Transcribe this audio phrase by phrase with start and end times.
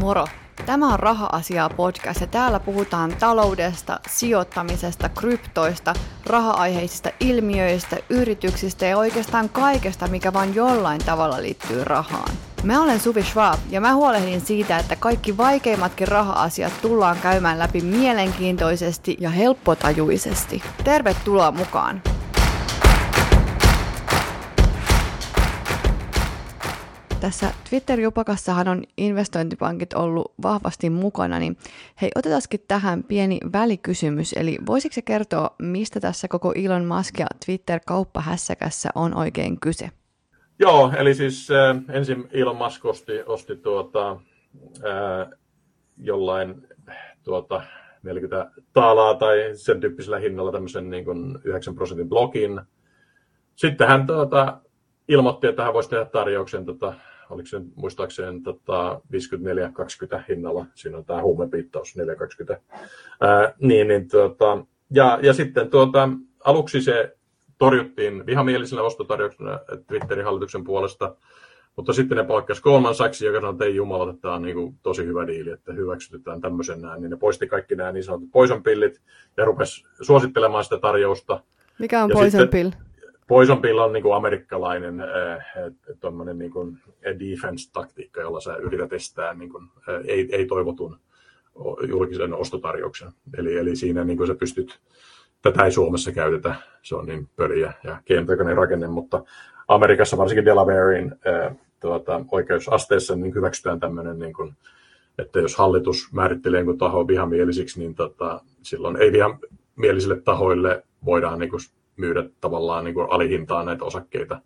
[0.00, 0.26] Moro!
[0.66, 5.94] Tämä on Raha-asiaa podcast ja täällä puhutaan taloudesta, sijoittamisesta, kryptoista,
[6.26, 12.32] raha-aiheisista ilmiöistä, yrityksistä ja oikeastaan kaikesta, mikä vain jollain tavalla liittyy rahaan.
[12.62, 17.80] Mä olen Suvi Schwab ja mä huolehdin siitä, että kaikki vaikeimmatkin raha-asiat tullaan käymään läpi
[17.80, 20.62] mielenkiintoisesti ja helppotajuisesti.
[20.84, 22.02] Tervetuloa mukaan!
[27.20, 31.56] Tässä Twitter-jupakassahan on investointipankit ollut vahvasti mukana, niin
[32.02, 34.32] hei, otetaankin tähän pieni välikysymys.
[34.32, 39.90] Eli voisitko se kertoa, mistä tässä koko Elon Musk ja Twitter-kauppahässäkässä on oikein kyse?
[40.58, 45.38] Joo, eli siis äh, ensin Elon Musk osti, osti tuota, äh,
[45.98, 46.68] jollain
[47.22, 47.62] tuota,
[48.02, 52.60] 40 taalaa tai sen tyyppisellä hinnalla tämmöisen niin kuin 9 prosentin blogin.
[53.56, 54.58] Sitten hän tuota,
[55.08, 56.94] ilmoitti, että hän voisi tehdä tarjouksen tota,
[57.30, 59.00] oliko se muistaakseni tota
[60.16, 62.62] 54-20 hinnalla, siinä on tämä huumepiittaus 420.
[63.20, 66.08] Ää, niin, niin, tuota, ja, ja sitten tuota,
[66.44, 67.16] aluksi se
[67.58, 71.16] torjuttiin vihamielisellä ostotarjouksena Twitterin hallituksen puolesta,
[71.76, 74.56] mutta sitten ne palkkasi Goldman Sachsin, joka sanoi, että ei jumala, että tämä on niin
[74.56, 77.02] kuin tosi hyvä diili, että hyväksytetään tämmöisen näin.
[77.02, 79.00] Niin ne poisti kaikki nämä niin sanotut poison pillit
[79.36, 81.42] ja rupesi suosittelemaan sitä tarjousta.
[81.78, 82.70] Mikä on poison pill?
[83.30, 89.50] Poison Pill on niin kuin amerikkalainen äh, niin kuin defense-taktiikka, jolla sä yrität estää niin
[89.50, 90.98] kuin, äh, ei, ei toivotun
[91.88, 93.12] julkisen ostotarjouksen.
[93.38, 94.80] Eli, eli siinä niin kuin sä pystyt,
[95.42, 99.24] tätä ei Suomessa käytetä, se on niin pöliä ja keinotekoinen rakenne, mutta
[99.68, 104.52] Amerikassa, varsinkin Delawarein äh, tuota, oikeusasteessa, niin hyväksytään tämmöinen, niin kuin,
[105.18, 111.50] että jos hallitus määrittelee jonkun taho vihamielisiksi, niin tota, silloin ei vihamielisille tahoille voidaan niin
[111.50, 111.60] kuin,
[111.96, 114.40] myydä tavallaan niin kuin alihintaan näitä osakkeita,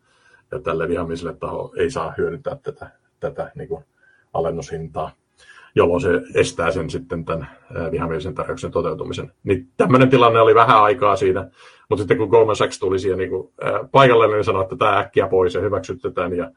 [0.51, 3.85] ja tälle vihamiselle taho ei saa hyödyntää tätä, tätä niin kuin
[4.33, 5.11] alennushintaa,
[5.75, 7.49] jolloin se estää sen sitten tämän
[7.91, 9.33] vihamielisen tarjouksen toteutumisen.
[9.45, 11.51] Niin tämmöinen tilanne oli vähän aikaa siinä,
[11.89, 13.53] mutta sitten kun Goldman Sachs tuli siihen niin kuin,
[13.93, 16.51] paikalle, niin sanoi, että tämä äkkiä pois ja hyväksytetään, ja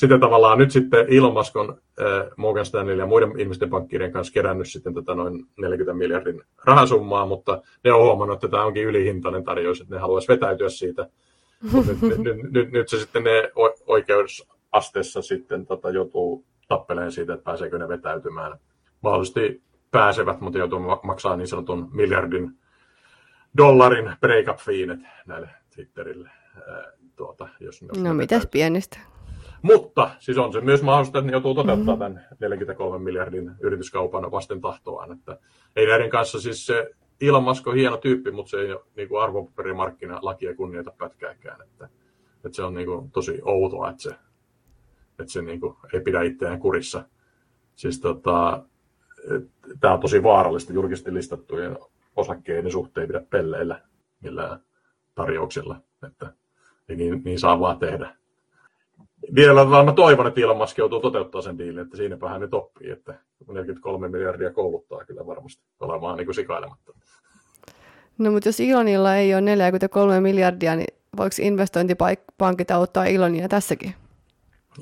[0.00, 4.32] sitten tavallaan nyt sitten Elon Musk on äh, Morgan Stanley ja muiden ihmisten pankkirien kanssa
[4.32, 9.44] kerännyt sitten tätä noin 40 miljardin rahasummaa, mutta ne on huomannut, että tämä onkin ylihintainen
[9.44, 11.08] tarjous, että ne haluaisi vetäytyä siitä.
[11.86, 13.52] nyt, nyt, nyt, nyt, se sitten ne
[13.86, 18.58] oikeusasteessa sitten tota, joutuu tappeleen siitä, että pääseekö ne vetäytymään.
[19.00, 22.50] Mahdollisesti pääsevät, mutta joutuu maksaa niin sanotun miljardin
[23.56, 24.58] dollarin break-up
[25.26, 26.30] näille Twitterille.
[27.16, 29.09] tuota, jos ne no mitäs pienistä?
[29.62, 32.24] Mutta siis on se myös mahdollista, että ne joutuu toteuttamaan mm-hmm.
[32.38, 35.12] tämän 43 miljardin yrityskaupan vasten tahtoaan.
[35.12, 35.38] Että
[35.76, 36.90] ei näiden kanssa siis se
[37.20, 41.62] Elon Musk on hieno tyyppi, mutta se ei ole niin kuin arvopaperimarkkinalakia kunnioita pätkääkään.
[41.62, 41.88] Että,
[42.44, 44.10] että se on niin kuin tosi outoa, että se,
[45.18, 47.04] että se niin kuin ei pidä itseään kurissa.
[47.74, 48.62] Siis tota,
[49.80, 51.78] tämä on tosi vaarallista julkisesti listattujen
[52.16, 53.80] osakkeiden suhteen pidä pelleillä
[54.20, 54.60] millään
[55.14, 55.76] tarjouksilla,
[56.06, 56.32] että
[56.88, 58.19] ei niin, niin saa vaan tehdä
[59.34, 62.90] vielä mä toivon, että Elon Musk joutuu toteuttaa sen diilin, että siinäpä hän nyt oppii,
[62.90, 63.14] että
[63.48, 66.92] 43 miljardia kouluttaa kyllä varmasti olemaan niin kuin sikailematta.
[68.18, 73.94] No mutta jos Ilonilla ei ole 43 miljardia, niin voiko investointipankit auttaa Ilonia tässäkin?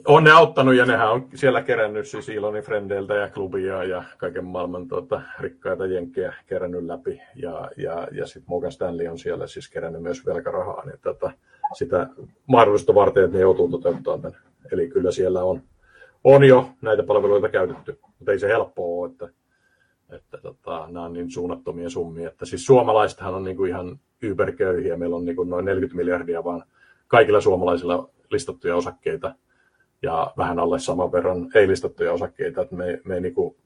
[0.06, 4.44] On ne auttanut ja nehän on siellä kerännyt siis Ilonin frendeiltä ja klubia ja kaiken
[4.44, 7.20] maailman tuota, rikkaita jenkkejä kerännyt läpi.
[7.34, 10.84] Ja, ja, ja sitten Morgan Stanley on siellä siis kerännyt myös velkarahaa.
[10.84, 11.30] Niin tota,
[11.74, 12.08] sitä
[12.46, 14.40] mahdollista varten, että ne joutuu toteuttamaan tämän.
[14.72, 15.62] Eli kyllä siellä on,
[16.24, 19.28] on jo näitä palveluita käytetty, mutta ei se helppoa ole, että,
[20.10, 22.28] että tota, nämä on niin suunnattomia summia.
[22.28, 26.44] Että siis suomalaisethan on niin kuin ihan yberköyhiä, meillä on niin kuin noin 40 miljardia
[26.44, 26.64] vaan
[27.06, 29.34] kaikilla suomalaisilla listattuja osakkeita
[30.02, 33.56] ja vähän alle saman verran ei listattuja osakkeita, että me, me, niin kuin,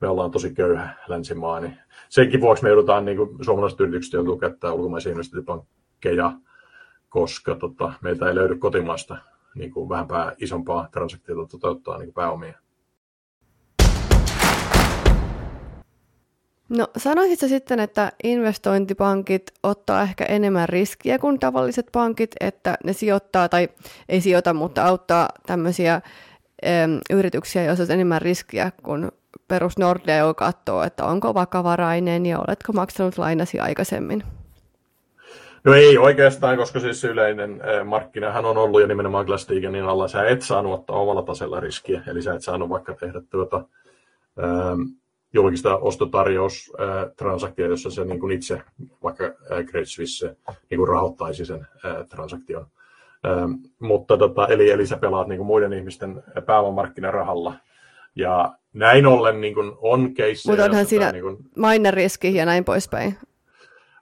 [0.00, 1.76] me ollaan tosi köyhä länsimaa, niin
[2.08, 6.32] senkin vuoksi me joudutaan, niin kuin suomalaiset yritykset joutuu käyttämään ulkomaisia investointipankkeja,
[7.08, 9.16] koska tota, meiltä ei löydy kotimaasta
[9.54, 10.06] niin kuin vähän
[10.38, 12.58] isompaa transaktiota toteuttaa niin kuin pääomia.
[16.70, 23.48] No sanoisitko sitten, että investointipankit ottaa ehkä enemmän riskiä kuin tavalliset pankit, että ne sijoittaa
[23.48, 23.68] tai
[24.08, 26.00] ei sijoita, mutta auttaa tämmöisiä äm,
[27.10, 29.10] yrityksiä, joissa on enemmän riskiä kuin
[29.48, 34.22] perus Nordea, katsoo, että onko vakavarainen ja oletko maksanut lainasi aikaisemmin.
[35.64, 39.48] No ei oikeastaan, koska siis yleinen markkinahan on ollut ja nimenomaan glass
[39.88, 43.64] alla sä et saanut ottaa omalla tasella riskiä, eli sä et saanut vaikka tehdä tuota,
[45.32, 48.62] julkista ostotarjoustransaktia, jossa se niin kuin itse,
[49.02, 49.24] vaikka
[49.64, 50.36] Great Suisse,
[50.70, 51.66] niin kuin rahoittaisi sen
[52.08, 52.66] transaktion.
[53.78, 57.54] Mutta tota, eli, eli sä pelaat niin kuin muiden ihmisten pääomamarkkinarahalla,
[58.14, 60.52] Ja näin ollen niin kuin on keissejä.
[60.52, 61.36] Mutta onhan siinä niin kuin...
[61.56, 63.16] maineriski ja näin poispäin.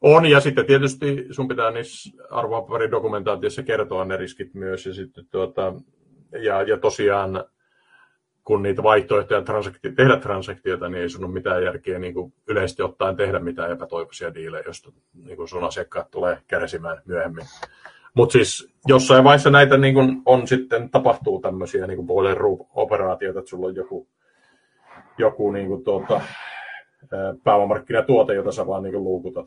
[0.02, 5.74] On, ja sitten tietysti sun pitää niissä arvopaperidokumentaatiossa kertoa ne riskit myös, ja, sitten tuota,
[6.42, 7.44] ja, ja tosiaan
[8.48, 12.82] kun niitä vaihtoehtoja transaktio, tehdä transaktioita, niin ei sun ole mitään järkeä niin kuin yleisesti
[12.82, 14.92] ottaen tehdä mitään epätoivoisia diilejä, josta
[15.24, 17.44] niin kuin sun asiakkaat tulee kärsimään myöhemmin.
[18.14, 23.48] Mutta siis jossain vaiheessa näitä niin kun on sitten, tapahtuu tämmöisiä niin boiler room-operaatioita, että
[23.50, 24.08] sulla on joku,
[25.18, 26.20] joku niin kuin tuota,
[27.44, 29.46] pääomamarkkinatuote, jota sä vaan niin luukutat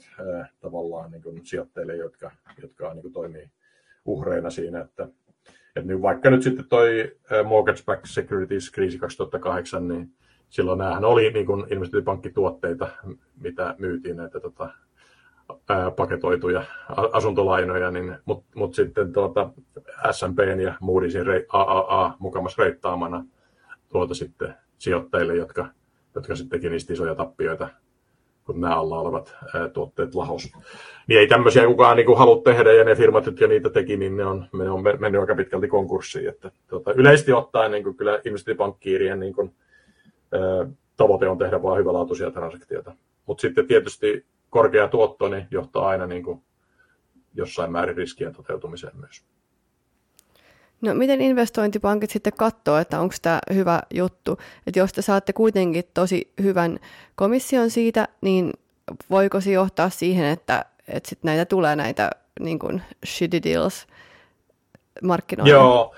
[0.59, 2.31] tavallaan niin sijoitteille, jotka,
[2.61, 3.49] jotka niin toimii
[4.05, 4.81] uhreina siinä.
[4.81, 5.07] Että,
[5.75, 10.11] että nyt vaikka nyt sitten toi Mortgage Back Securities kriisi 2008, niin
[10.49, 12.87] silloin näähän oli niin kuin investointipankkituotteita,
[13.41, 14.69] mitä myytiin näitä tota,
[15.95, 16.63] paketoituja
[17.13, 19.49] asuntolainoja, niin, mutta mut sitten tuota
[20.11, 23.25] S&P ja Moodysin AAA mukamassa reittaamana
[23.89, 25.67] tuota sitten sijoittajille, jotka,
[26.15, 27.69] jotka sitten teki niistä isoja tappioita,
[28.51, 29.35] kun nämä alla olevat
[29.73, 30.51] tuotteet lahos.
[31.07, 34.25] Niin ei tämmöisiä kukaan niin halua tehdä, ja ne firmat, jotka niitä teki, niin ne
[34.25, 36.29] on, ne on mennyt aika pitkälti konkurssiin.
[36.29, 39.55] Että, tuota, yleisesti ottaen niin kuin kyllä investointipankkiirien niin kuin,
[40.31, 40.67] ää,
[40.97, 42.95] tavoite on tehdä vain hyvälaatuisia transaktioita.
[43.25, 46.41] Mutta sitten tietysti korkea tuotto niin johtaa aina niin kuin
[47.33, 49.25] jossain määrin riskien toteutumiseen myös.
[50.81, 54.37] No miten investointipankit sitten katsoo, että onko tämä hyvä juttu?
[54.67, 56.79] Että jos te saatte kuitenkin tosi hyvän
[57.15, 58.53] komission siitä, niin
[59.09, 63.87] voiko se johtaa siihen, että, että sit näitä tulee näitä niin kuin shitty deals
[65.03, 65.51] markkinoille?
[65.51, 65.95] Joo,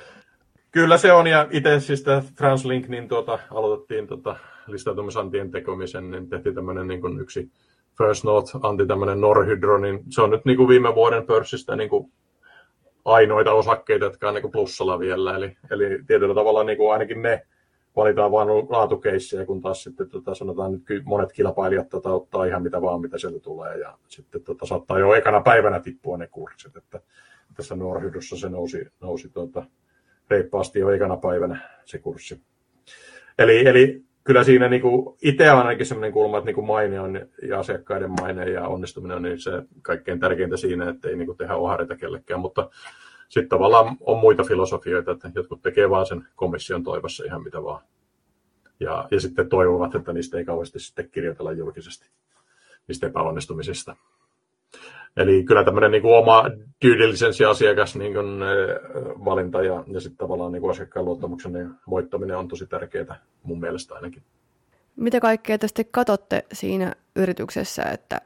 [0.71, 1.27] kyllä se on.
[1.27, 2.03] Ja itse siis
[2.35, 4.35] Translink, niin tuota, aloitettiin tuota,
[4.67, 7.51] listautumisantien tekemisen, niin tehtiin tämmöinen niin yksi
[7.97, 11.89] First North anti tämmöinen Norhydro, niin se on nyt niin kuin viime vuoden pörssistä niin
[11.89, 12.11] kuin
[13.05, 15.35] ainoita osakkeita, jotka on niin plussalla vielä.
[15.35, 17.45] Eli, eli tietyllä tavalla niin kuin ainakin ne
[17.95, 22.81] valitaan vain laatukeissejä, kun taas sitten tota, sanotaan nyt monet kilpailijat tota, ottaa ihan mitä
[22.81, 23.77] vaan, mitä sieltä tulee.
[23.77, 26.77] Ja sitten tota, saattaa jo ekana päivänä tippua ne kurssit.
[26.77, 27.01] Että
[27.53, 29.65] tässä Norhydrossa se nousi, nousi tota,
[30.29, 32.41] reippaasti jo ekana päivänä se kurssi.
[33.39, 36.99] Eli, eli kyllä siinä niin kuin, itse on ainakin sellainen kulma, että niin kuin maine
[36.99, 41.37] on ja asiakkaiden maine ja onnistuminen on niin se kaikkein tärkeintä siinä, että ei kuin
[41.37, 42.69] tehdä ohareita kellekään, mutta
[43.29, 47.81] sitten tavallaan on muita filosofioita, että jotkut tekee vaan sen komission toivossa ihan mitä vaan.
[48.79, 52.09] Ja, ja sitten toivovat, että niistä ei kauheasti sitten kirjoitella julkisesti,
[52.87, 53.95] niistä epäonnistumisista.
[55.17, 56.43] Eli kyllä tämmöinen niin kuin oma
[56.85, 58.39] due diligence asiakas niin kuin,
[59.25, 63.95] valinta ja, ja sitten tavallaan niin kuin asiakkaan luottamuksen voittaminen on tosi tärkeää mun mielestä
[63.95, 64.23] ainakin.
[64.95, 68.21] Mitä kaikkea te sitten katsotte siinä yrityksessä, että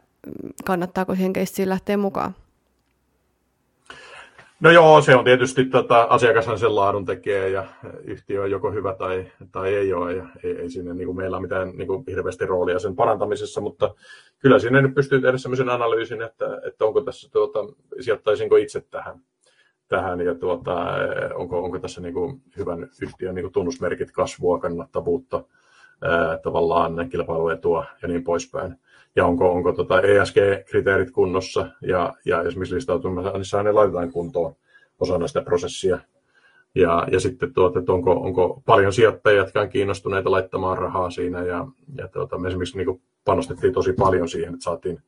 [0.65, 2.35] kannattaako siihen keissiin lähteä mukaan?
[4.59, 7.65] No joo, se on tietysti, tota, asiakashan sen laadun tekee ja
[8.03, 10.13] yhtiö on joko hyvä tai, tai ei ole.
[10.13, 13.61] Ja ei, ei siinä niin kuin meillä ole mitään niin kuin hirveästi roolia sen parantamisessa,
[13.61, 13.95] mutta
[14.39, 17.59] kyllä siinä nyt pystyy tehdä sellaisen analyysin, että, että onko tässä, tuota,
[17.99, 19.19] sijoittaisinko itse tähän,
[19.87, 20.75] tähän ja tuota,
[21.35, 25.43] onko, onko tässä niin kuin hyvän yhtiön niin kuin tunnusmerkit, kasvua, kannattavuutta,
[26.01, 28.75] ää, tavallaan kilpailuetua ja niin poispäin
[29.17, 34.55] ja onko, onko tota ESG-kriteerit kunnossa ja, ja esimerkiksi listautumisessa ne laitetaan kuntoon
[34.99, 35.99] osana sitä prosessia.
[36.75, 41.43] Ja, ja sitten tuota, että onko, onko paljon sijoittajia, jotka on kiinnostuneita laittamaan rahaa siinä
[41.43, 44.99] ja, ja tuota, me esimerkiksi niin panostettiin tosi paljon siihen, että saatiin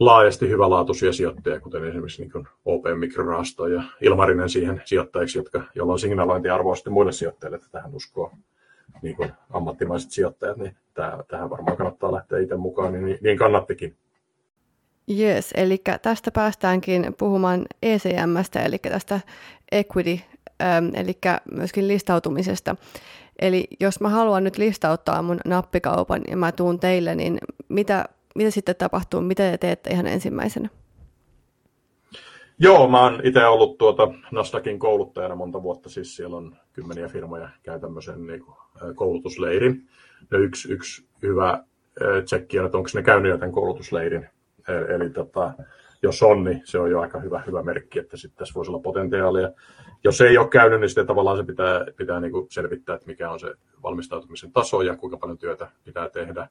[0.00, 5.98] laajasti hyvälaatuisia sijoittajia, kuten esimerkiksi niin OP Mikrorahasto ja Ilmarinen siihen sijoittajiksi, jotka, joilla on
[5.98, 8.32] signalointiarvoa sitten muille sijoittajille, että tähän uskoo
[9.02, 9.16] niin
[9.50, 10.76] ammattimaiset sijoittajat, niin
[11.28, 13.96] tähän varmaan kannattaa lähteä itse mukaan, niin, niin kannattikin.
[15.10, 19.20] Yes, eli tästä päästäänkin puhumaan ECMstä, eli tästä
[19.72, 20.20] equity,
[20.62, 21.18] ähm, eli
[21.52, 22.76] myöskin listautumisesta.
[23.38, 28.50] Eli jos mä haluan nyt listauttaa mun nappikaupan ja mä tuun teille, niin mitä, mitä
[28.50, 29.20] sitten tapahtuu?
[29.20, 30.68] Mitä te teette ihan ensimmäisenä?
[32.58, 37.48] Joo, mä oon itse ollut tuota Nasdaqin kouluttajana monta vuotta, siis siellä on kymmeniä firmoja
[37.62, 38.56] käy tämmöisen niin kuin,
[38.94, 39.88] koulutusleirin.
[40.30, 41.64] Ja yksi, yksi hyvä
[42.24, 44.28] tsekki on, että onko ne käynyt jo tämän koulutusleirin.
[44.68, 45.52] Eli, eli tota,
[46.02, 48.82] jos on, niin se on jo aika hyvä, hyvä merkki, että sitten tässä voisi olla
[48.82, 49.50] potentiaalia.
[50.04, 53.30] Jos ei ole käynyt, niin sitten tavallaan se pitää, pitää niin kuin selvittää, että mikä
[53.30, 56.48] on se valmistautumisen taso ja kuinka paljon työtä pitää tehdä.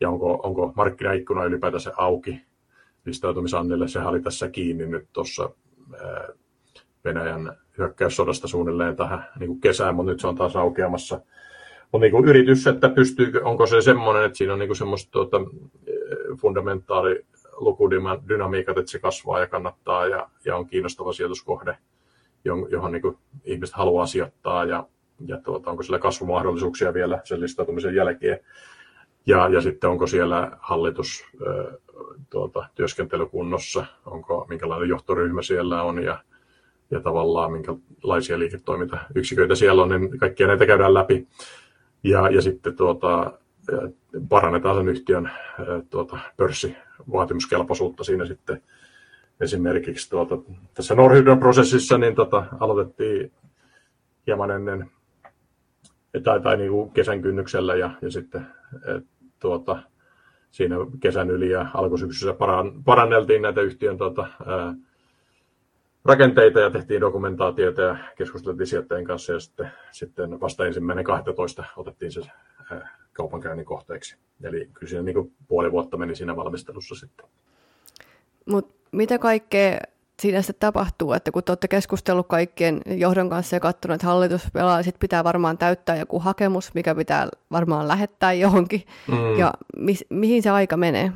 [0.00, 2.42] Ja onko, onko markkinaikkuna ylipäätänsä auki
[3.04, 3.88] listautumisannille.
[3.88, 5.50] Sehän oli tässä kiinni nyt tuossa
[7.04, 11.20] Venäjän hyökkäyssodasta suunnilleen tähän niin kuin kesään, mutta nyt se on taas aukeamassa.
[11.96, 15.36] Mutta niin kuin yritys, että pystyykö, onko se semmoinen, että siinä on niin semmoista tuota,
[16.40, 17.26] fundamentaali
[17.56, 21.78] lukudynamiikat, että se kasvaa ja kannattaa ja, ja on kiinnostava sijoituskohde,
[22.44, 24.86] johon niin kuin ihmiset haluaa sijoittaa ja,
[25.26, 28.40] ja tuota, onko sillä kasvumahdollisuuksia vielä sen listautumisen jälkeen.
[29.26, 31.24] Ja, ja sitten onko siellä hallitus
[32.30, 36.18] tuota, työskentelykunnossa, onko minkälainen johtoryhmä siellä on ja,
[36.90, 41.26] ja tavallaan minkälaisia liiketoimintayksiköitä siellä on, niin kaikkia näitä käydään läpi.
[42.06, 43.32] Ja, ja sitten tuota,
[44.28, 45.30] parannetaan sen yhtiön
[45.90, 48.62] tuota, pörssivaatimuskelpoisuutta siinä sitten.
[49.40, 50.38] Esimerkiksi tuota,
[50.74, 53.32] tässä Norhydro-prosessissa niin tota, aloitettiin
[54.26, 54.90] hieman ennen
[56.22, 58.46] tai, tai niin kuin kesän kynnyksellä ja, ja sitten
[58.96, 59.04] et,
[59.40, 59.82] tuota,
[60.50, 64.74] siinä kesän yli ja alkusyksyssä paran, paranneltiin näitä yhtiön tuota, ää,
[66.08, 72.12] rakenteita ja tehtiin dokumentaatiota ja keskusteltiin sijoittajien kanssa ja sitten, sitten vasta ensimmäinen 12 otettiin
[72.12, 72.20] se
[72.70, 74.16] ää, kaupankäynnin kohteeksi.
[74.42, 77.26] Eli kyllä siinä niin puoli vuotta meni siinä valmistelussa sitten.
[78.46, 79.78] Mutta mitä kaikkea
[80.20, 84.42] siinä sitten tapahtuu, että kun te olette keskustellut kaikkien johdon kanssa ja katsonut, että hallitus
[84.52, 89.38] pelaa, sitten pitää varmaan täyttää joku hakemus, mikä pitää varmaan lähettää johonkin, mm.
[89.38, 91.12] ja mi- mihin se aika menee?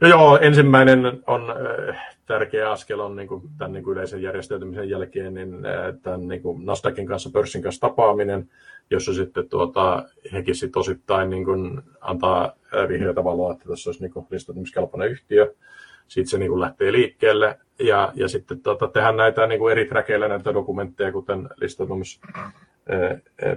[0.00, 1.50] No joo, ensimmäinen on
[1.90, 6.28] äh, tärkeä askel on niin kuin, tämän niin kuin yleisen järjestäytymisen jälkeen niin, äh, tämän
[6.28, 8.50] niin kuin Nasdaqin kanssa, pörssin kanssa tapaaminen,
[8.90, 14.02] jossa sitten tuota, hekin sitten osittain niin kuin, antaa äh, vihreätä valoa, että tässä olisi
[14.02, 15.54] niin listautumiskelpoinen yhtiö
[16.08, 17.58] siitä se niin kuin lähtee liikkeelle.
[17.78, 22.20] Ja, ja sitten tota, tehdään näitä niin kuin eri träkeillä näitä dokumentteja, kuten listautumis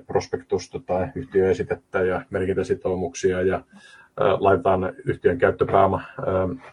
[0.08, 3.62] prospektusta tai yhtiöesitettä ja merkintäsitoumuksia ja
[4.40, 6.72] laitetaan yhtiön käyttöpääoma ää,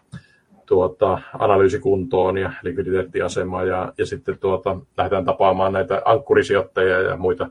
[0.66, 7.48] tuota, analyysikuntoon ja likviditeettiasemaa ja, ja sitten tuota, lähdetään tapaamaan näitä ankkurisijoittajia ja muita,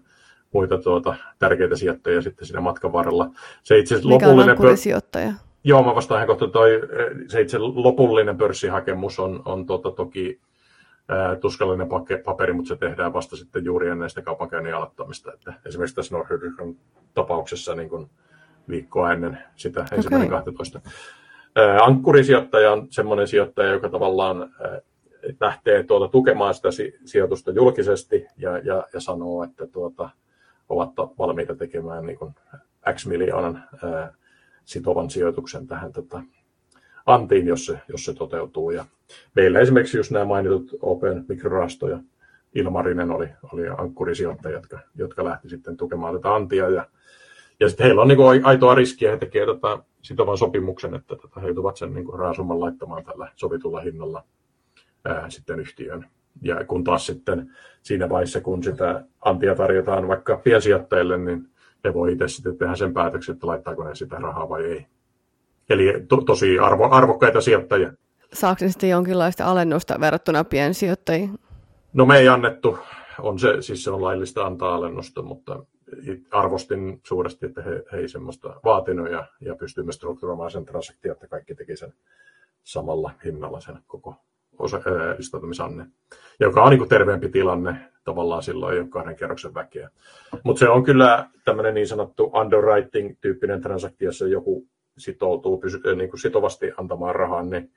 [0.54, 3.30] muita tuota, tärkeitä sijoittajia sitten siinä matkan varrella.
[3.64, 5.34] Se itse Mikä lopullinen on ankkurisijoittaja?
[5.64, 6.48] Joo, mä vastaan ihan kohta.
[6.48, 6.82] Toi,
[7.28, 10.40] se itse lopullinen pörssihakemus on, on tota, toki
[11.10, 11.88] ää, tuskallinen
[12.26, 15.34] paperi, mutta se tehdään vasta sitten juuri ennen sitä kaupankäynnin aloittamista.
[15.34, 16.78] Että esimerkiksi tässä Norhydryn
[17.14, 18.10] tapauksessa niin kun
[18.70, 19.98] viikkoa ennen sitä okay.
[19.98, 20.82] ensimmäinen 12.
[21.56, 24.52] Ää, ankkurisijoittaja on semmoinen sijoittaja, joka tavallaan
[25.40, 26.70] lähtee tuota, tukemaan sitä
[27.06, 30.10] sijoitusta julkisesti ja, ja, ja sanoo, että tuota,
[30.70, 32.36] ovat valmiita tekemään niin kuin
[32.94, 34.14] X miljoonan ää,
[34.66, 36.22] sitovan sijoituksen tähän tota,
[37.06, 38.72] antiin, jos se, jos se toteutuu.
[38.72, 38.86] Ja
[39.36, 42.00] meillä esimerkiksi just nämä mainitut Open Mikrorasto ja
[42.56, 46.70] Ilmarinen oli, oli ankkurisijoittajia, jotka, jotka lähti sitten tukemaan tätä antia.
[46.70, 46.86] Ja,
[47.60, 51.40] ja sitten heillä on niin kuin aitoa riskiä, he tekevät tota sitovan sopimuksen, että tota,
[51.40, 54.24] he joutuvat sen niin kuin raasumman laittamaan tällä sovitulla hinnalla
[55.06, 56.10] ää, sitten yhtiön.
[56.42, 61.50] Ja kun taas sitten siinä vaiheessa, kun sitä antia tarjotaan vaikka piensijoittajille, niin
[61.84, 64.86] he voi itse sitten tehdä sen päätöksen, että laittaako ne sitä rahaa vai ei.
[65.70, 67.94] Eli to, tosi arvo, arvokkaita sijoittajia.
[68.34, 71.40] Saako ne sitten jonkinlaista alennusta verrattuna piensijoittajiin?
[71.94, 72.78] No me ei annettu,
[73.20, 75.66] on se, siis se on laillista antaa alennusta, mutta
[76.32, 81.28] arvostin suuresti, että he, he ei semmoista vaatinut ja, ja pystymme strukturoimaan sen transaktion, että
[81.28, 81.94] kaikki teki sen
[82.64, 84.16] samalla hinnalla sen koko
[84.60, 84.82] osa,
[86.40, 89.90] joka on niin terveempi tilanne tavallaan silloin ei ole kahden kerroksen väkeä.
[90.44, 96.20] Mutta se on kyllä tämmöinen niin sanottu underwriting-tyyppinen transaktio, jossa joku sitoutuu pysy, niin kuin
[96.20, 97.72] sitovasti antamaan rahaa, niin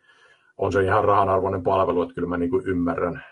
[0.58, 3.25] on se ihan rahanarvoinen palvelu, että kyllä mä niin kuin ymmärrän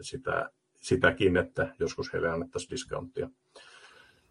[0.00, 3.30] sitä, sitäkin, että joskus heille annettaisiin discounttia.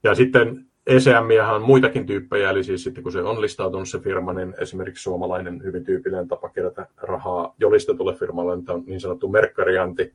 [0.04, 4.34] Ja sitten ECM on muitakin tyyppejä, eli siis sitten kun se on listautunut se firma,
[4.34, 10.14] niin esimerkiksi suomalainen hyvin tyypillinen tapa kerätä rahaa jo listatulle firmalle on niin sanottu merkkarianti,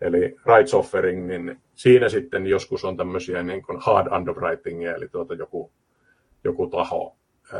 [0.00, 5.34] eli rights offering, niin siinä sitten joskus on tämmöisiä niin kuin hard underwritingia, eli tuota
[5.34, 5.70] joku,
[6.44, 7.16] joku taho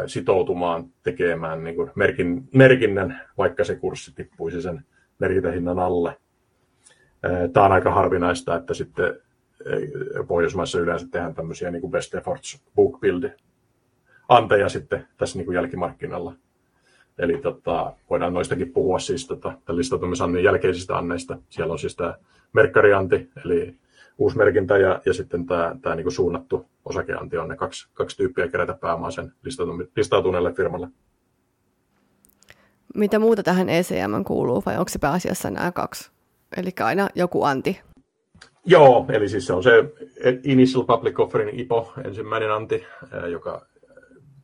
[0.06, 4.84] sitoutumaan tekemään niin kuin merkin, merkinnän, vaikka se kurssi tippuisi sen
[5.18, 6.16] merkintähinnan alle.
[7.52, 9.20] Tämä on aika harvinaista, että sitten
[10.28, 13.30] Pohjoismaissa yleensä tehdään tämmöisiä niin kuin best efforts book build
[14.28, 16.34] anteja sitten tässä niin kuin jälkimarkkinalla.
[17.18, 21.38] Eli tota, voidaan noistakin puhua siis tota, listautumisannin jälkeisistä anneista.
[21.48, 22.14] Siellä on siis tämä
[22.52, 23.76] merkkarianti, eli
[24.18, 28.74] uusmerkintä ja, ja sitten tämä, tämä niin suunnattu osakeanti on ne kaksi, kaksi tyyppiä kerätä
[28.80, 29.32] pääomaa sen
[29.96, 30.88] listautuneelle firmalle.
[32.94, 36.10] Mitä muuta tähän ECM kuuluu vai onko se pääasiassa nämä kaksi?
[36.56, 37.80] Eli aina joku anti.
[38.66, 39.70] Joo, eli siis se on se
[40.44, 42.84] Initial Public Offering IPO, ensimmäinen anti,
[43.30, 43.66] joka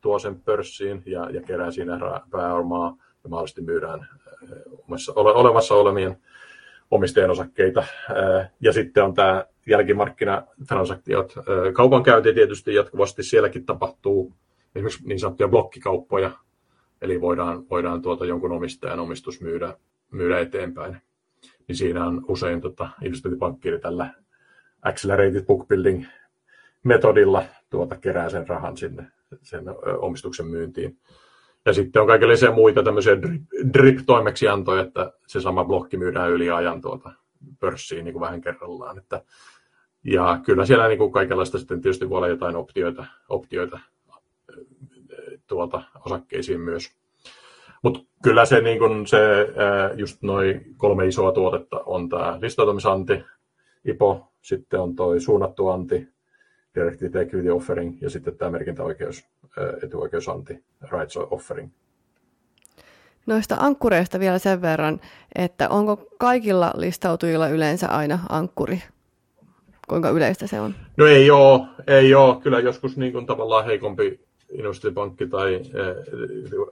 [0.01, 1.99] tuo sen pörssiin ja, ja kerää siinä
[2.31, 4.07] pääomaa ja mahdollisesti myydään
[4.87, 6.17] omassa, ole, olevassa olemien
[6.91, 7.83] omistajien osakkeita.
[8.61, 11.33] Ja sitten on tämä jälkimarkkinatransaktiot.
[11.73, 14.33] Kaupankäynti tietysti jatkuvasti sielläkin tapahtuu
[14.75, 16.31] esimerkiksi niin sanottuja blokkikauppoja,
[17.01, 19.77] eli voidaan, voidaan tuota jonkun omistajan omistus myydä,
[20.11, 20.97] myydä eteenpäin.
[21.67, 24.13] Niin siinä on usein tota, investointipankkiiri tällä
[24.81, 26.05] accelerated book building
[26.83, 29.63] metodilla tuota, kerää sen rahan sinne sen
[29.99, 30.97] omistuksen myyntiin.
[31.65, 33.13] Ja sitten on kaikenlaisia muita tämmöisiä
[33.73, 37.11] drip-toimeksiantoja, että se sama blokki myydään yli ajan tuota
[37.59, 38.97] pörssiin niin kuin vähän kerrallaan.
[38.97, 39.23] Että,
[40.03, 43.79] ja kyllä siellä niin kuin kaikenlaista sitten tietysti voi olla jotain optioita, optioita
[45.47, 47.00] tuolta osakkeisiin myös.
[47.81, 49.17] Mutta kyllä se, niin kun se
[49.95, 53.23] just noin kolme isoa tuotetta on tämä listautumisanti,
[53.85, 56.07] IPO, sitten on toi suunnattu anti,
[56.75, 59.25] Directed Equity Offering ja sitten tämä merkintäoikeus,
[59.83, 61.69] etuoikeusanti, Rights Offering.
[63.25, 65.01] Noista ankkureista vielä sen verran,
[65.35, 68.83] että onko kaikilla listautujilla yleensä aina ankkuri?
[69.87, 70.75] Kuinka yleistä se on?
[70.97, 72.41] No ei ole, ei ole.
[72.41, 74.19] Kyllä joskus niin kuin tavallaan heikompi
[74.51, 75.61] investointipankki tai eh,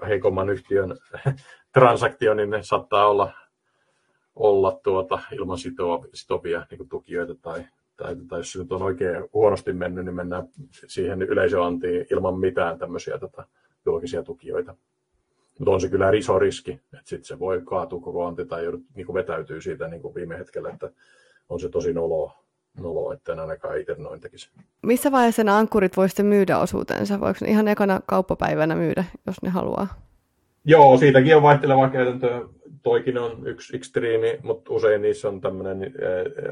[0.08, 0.98] heikomman yhtiön
[1.74, 3.32] transaktio, niin ne saattaa olla,
[4.36, 5.58] olla tuota, ilman
[6.14, 7.66] sitovia niin tukijoita tai,
[7.98, 10.48] tai, tai jos se nyt on oikein huonosti mennyt, niin mennään
[10.88, 13.48] siihen yleisöantiin ilman mitään tämmöisiä tota,
[13.86, 14.76] julkisia tukijoita.
[15.60, 18.84] Mutta on se kyllä iso riski, että sitten se voi kaatua koko anti tai joudut,
[18.96, 20.92] niin vetäytyy siitä niin kuin viime hetkellä, että
[21.50, 22.44] on se tosi noloa,
[22.80, 24.50] noloa että en ainakaan itse noin tekisi.
[24.84, 27.20] Missä vaiheessa nämä ankkurit voisitte myydä osuutensa?
[27.20, 29.88] Voiko ne ihan ekana kauppapäivänä myydä, jos ne haluaa?
[30.66, 32.48] Joo, siitäkin on vaihteleva käytäntö.
[32.84, 35.94] Toikin on yksi ekstriimi, mutta usein niissä on tämmöinen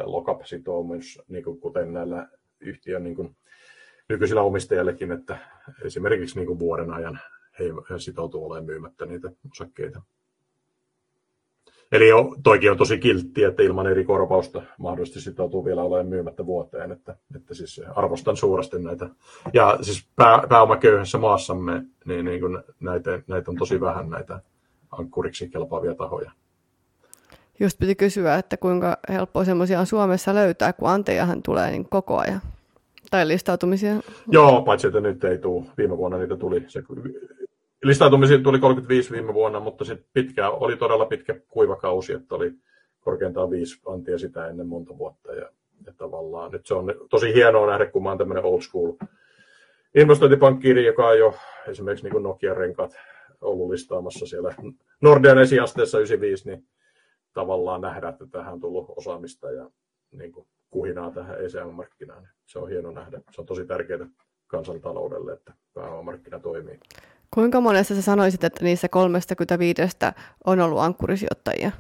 [0.04, 2.28] lock-up-sitoumus, niin kuin kuten näillä
[2.60, 3.36] yhtiön niin kuin
[4.10, 5.38] nykyisillä omistajillekin, että
[5.86, 7.20] esimerkiksi niin kuin vuoden ajan
[7.60, 10.02] he sitoutuu olemaan myymättä niitä osakkeita.
[11.92, 16.46] Eli jo, toikin on tosi kiltti, että ilman eri korvausta mahdollisesti sitoutuu vielä olemaan myymättä
[16.46, 19.10] vuoteen, että, että siis arvostan suuresti näitä.
[19.54, 24.42] Ja siis pää, pääomaköyhässä maassamme, niin, niin kuin näitä, näitä on tosi vähän näitä
[24.92, 26.32] ankkuriksi kelpaavia tahoja.
[27.60, 32.18] Just piti kysyä, että kuinka helppoa semmoisia on Suomessa löytää, kun antejahan tulee niin koko
[32.18, 32.42] ajan.
[33.12, 33.94] Tai listautumisia.
[34.28, 35.66] Joo, paitsi että nyt ei tule.
[35.78, 36.82] Viime vuonna niitä tuli se
[37.84, 42.54] listautumisia tuli 35 viime vuonna, mutta sitten pitkä, oli todella pitkä kuivakausi, että oli
[43.00, 45.34] korkeintaan viisi antia sitä ennen monta vuotta.
[45.34, 45.50] Ja,
[45.86, 48.94] ja tavallaan nyt se on tosi hienoa nähdä, kun mä oon tämmöinen old school
[49.96, 51.36] investointipankkiiri, joka on jo
[51.68, 52.92] esimerkiksi niin Nokian renkaat
[53.42, 54.56] ollut listaamassa siellä
[55.02, 56.68] Nordean esiasteessa 95, niin
[57.34, 59.70] tavallaan nähdä, että tähän on tullut osaamista ja
[60.12, 62.28] niin kuin kuhinaa tähän ECM-markkinaan.
[62.46, 63.22] Se on hieno nähdä.
[63.32, 64.08] Se on tosi tärkeää
[64.48, 66.80] kansantaloudelle, että pääomamarkkina toimii.
[67.34, 69.82] Kuinka monessa sä sanoisit, että niissä 35
[70.46, 71.72] on ollut ankkurisijoittajia?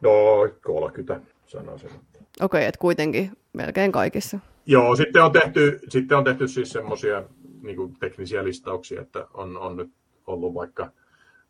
[0.00, 0.10] No,
[0.62, 1.90] 30 sanoisin.
[1.90, 2.04] Okei,
[2.40, 4.38] okay, että kuitenkin melkein kaikissa.
[4.66, 7.22] Joo, sitten on tehty, sitten on tehty siis semmoisia
[7.62, 9.90] niin teknisiä listauksia, että on, on nyt
[10.26, 10.88] ollut vaikka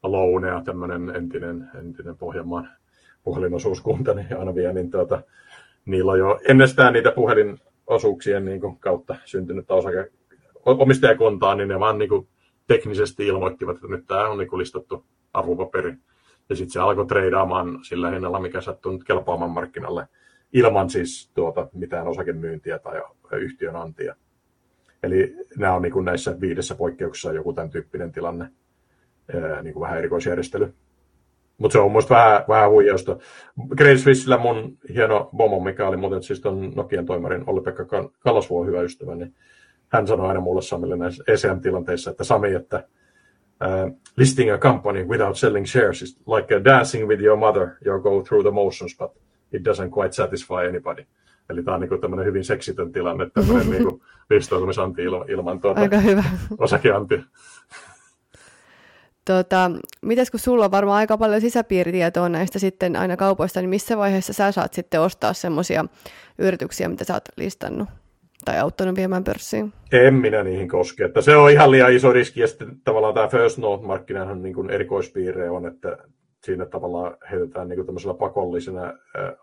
[0.03, 2.69] Lounea, tämmöinen entinen, entinen Pohjanmaan
[3.25, 5.23] puhelinosuuskunta, niin aina vielä, niin tuota,
[5.85, 10.11] niillä on jo ennestään niitä puhelinosuuksien niin kuin, kautta syntynyt osake
[10.65, 12.29] omistajakuntaa, niin ne vaan niin kuin,
[12.67, 15.95] teknisesti ilmoittivat, että nyt tämä on niin listattu arvopaperi.
[16.49, 20.09] Ja sitten se alkoi treidaamaan sillä hinnalla, mikä sattuu nyt kelpaamaan markkinalle,
[20.53, 23.01] ilman siis tuota, mitään osakemyyntiä tai
[23.41, 24.17] yhtiön antia.
[25.03, 28.49] Eli nämä on niin näissä viidessä poikkeuksessa joku tämän tyyppinen tilanne,
[29.63, 30.75] niin kuin vähän erikoisjärjestely.
[31.59, 33.17] Mutta se on muista vähän, vähän huijausta.
[33.77, 37.87] Credit Suissillä mun hieno bomo, mikä oli muuten siis ton Nokian toimarin Olli-Pekka
[38.19, 39.35] Kallasvuo hyvä ystävä, niin
[39.93, 42.85] hän sanoi aina mulle Samille näissä ECM-tilanteissa, että Sami, että
[43.87, 47.69] uh, listing a company without selling shares is like a dancing with your mother.
[47.87, 49.13] You go through the motions, but
[49.53, 51.05] it doesn't quite satisfy anybody.
[51.51, 54.01] Eli tämä on niin tämmöinen hyvin seksitön tilanne, tämmöinen niin
[54.31, 56.25] listautumisanti ilman, ilman tuota Aika hyvä.
[56.59, 57.23] osakeantia.
[59.25, 59.71] Tota,
[60.03, 64.33] mites kun sulla on varmaan aika paljon sisäpiiritietoa näistä sitten aina kaupoista, niin missä vaiheessa
[64.33, 65.85] sä saat sitten ostaa semmoisia
[66.39, 67.89] yrityksiä, mitä sä oot listannut?
[68.45, 69.73] Tai auttanut viemään pörssiin?
[69.93, 71.05] En minä niihin koske.
[71.05, 74.71] Että se on ihan liian iso riski ja sitten tavallaan tämä First Note-markkinahan niin kuin
[74.71, 75.99] erikoispiirre on, että
[76.45, 78.95] siinä tavallaan heitetään niin tämmöisellä pakollisena ä,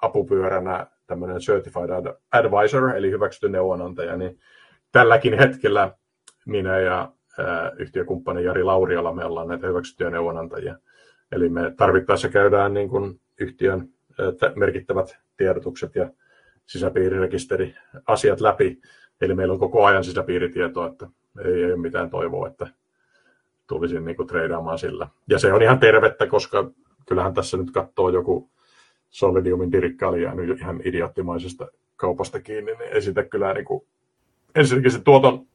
[0.02, 1.90] apupyöränä tämmöinen Certified
[2.32, 4.40] Advisor, eli hyväksytty neuvonantaja, niin
[4.92, 5.92] tälläkin hetkellä
[6.46, 10.76] minä ja ä, yhtiökumppani Jari Lauriola, me ollaan näitä hyväksyttyjä neuvonantajia.
[11.32, 16.10] Eli me tarvittaessa käydään niin kuin yhtiön ä, merkittävät tiedotukset ja
[16.70, 17.76] sisäpiirirekisteri
[18.08, 18.82] asiat läpi.
[19.22, 21.08] Eli meillä on koko ajan sisäpiiritietoa, että
[21.46, 22.68] ei, ei ole mitään toivoa, että
[23.68, 25.08] tulisin niin treidaamaan sillä.
[25.30, 26.72] Ja se on ihan tervettä, koska
[27.08, 28.50] kyllähän tässä nyt katsoo joku
[29.10, 33.84] Solidiumin dirikkaali jäänyt ihan idioottimaisesta kaupasta kiinni, niin ei sitä kyllä niin kuin,
[34.56, 35.48] ensinnäkin se tuoton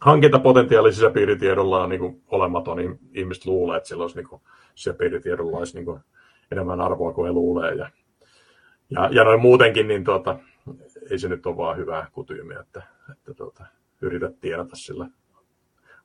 [0.00, 4.40] hankintapotentiaali sisäpiiritiedolla on niin kuin olematon, niin ihmiset luulee, että sillä olisi niin
[4.74, 6.00] sisäpiiritiedolla olisi niin kuin
[6.52, 7.74] enemmän arvoa kuin he luulee.
[7.74, 7.90] Ja
[8.90, 10.38] ja, ja noin muutenkin, niin tuota,
[11.10, 13.64] ei se nyt ole vaan hyvää kutyymiä, että, että tuota,
[14.00, 15.06] yrität tienata sillä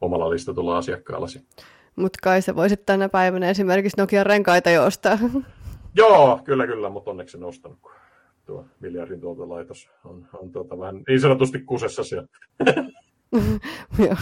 [0.01, 1.45] omalla listatulla asiakkaallasi.
[1.95, 5.17] Mutta kai se voisit tänä päivänä esimerkiksi Nokian renkaita jo ostaa.
[5.95, 7.91] Joo, kyllä, kyllä, mutta onneksi en ostanut, kun
[8.45, 12.27] tuo miljardin tuotolaitos on, on tuota vähän niin sanotusti kusessa siellä.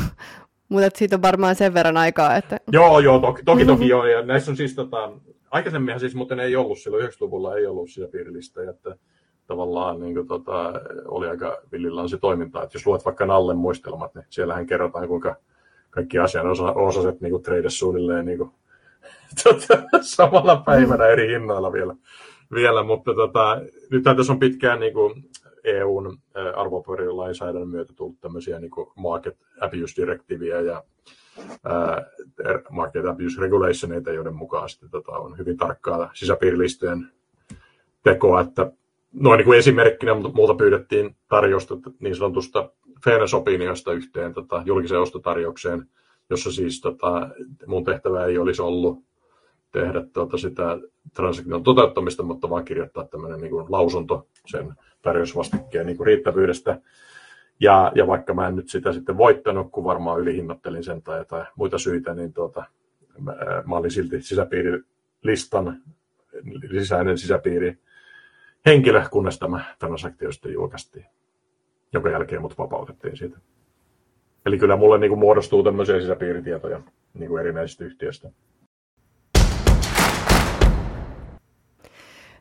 [0.69, 2.59] Mutta siitä on varmaan sen verran aikaa, että...
[2.71, 4.05] Joo, joo, toki, toki, toki joo.
[4.05, 5.11] Ja näissä on siis, tota,
[5.51, 8.95] aikaisemminhan siis muuten ei ollut, silloin 90-luvulla ei ollut sisäpiirilistä, että
[9.47, 10.73] tavallaan niin kuin, tota,
[11.05, 12.63] oli aika villillään se toiminta.
[12.63, 15.35] Että jos luet vaikka Nallen muistelmat, niin siellähän kerrotaan, kuinka
[15.89, 18.51] kaikki asianosaset niin treides suunnilleen niin kuin,
[19.43, 21.95] tota, samalla päivänä eri hinnoilla vielä.
[22.53, 25.23] vielä mutta tota, nythän tässä on pitkään niin kuin,
[25.63, 26.17] EUn
[26.55, 30.83] arvopaperilainsäädännön myötä tullut tämmöisiä niin kuin market abuse-direktiiviä ja
[32.69, 37.11] market abuse regulationeita, joiden mukaan sitten, tota, on hyvin tarkkaa sisäpiirilistojen
[38.03, 38.71] tekoa, että
[39.13, 42.69] noin niin kuin esimerkkinä multa pyydettiin tarjosta niin sanotusta
[43.03, 45.85] fairness opiniosta yhteen tota, julkiseen ostotarjoukseen,
[46.29, 47.29] jossa siis tota,
[47.65, 49.03] mun tehtävä ei olisi ollut
[49.71, 50.77] tehdä tota, sitä
[51.13, 56.81] transaktion toteuttamista, mutta vaan kirjoittaa tämmöinen niin lausunto sen tarjousvastikkeen niin kuin riittävyydestä.
[57.59, 61.47] Ja, ja vaikka mä en nyt sitä sitten voittanut, kun varmaan ylihinnottelin sen tai jotain
[61.55, 62.63] muita syitä, niin tuota,
[63.19, 65.81] mä, mä olin silti sisäpiirilistan
[66.71, 67.77] sisäinen sisäpiiri
[68.65, 71.05] henkilö, kunnes tämä transaktio sitten julkaistiin,
[71.93, 73.37] jonka jälkeen mut vapautettiin siitä.
[74.45, 76.81] Eli kyllä mulle niin kuin muodostuu tämmöisiä sisäpiiritietoja
[77.13, 78.31] niin kuin erinäisistä yhtiöistä.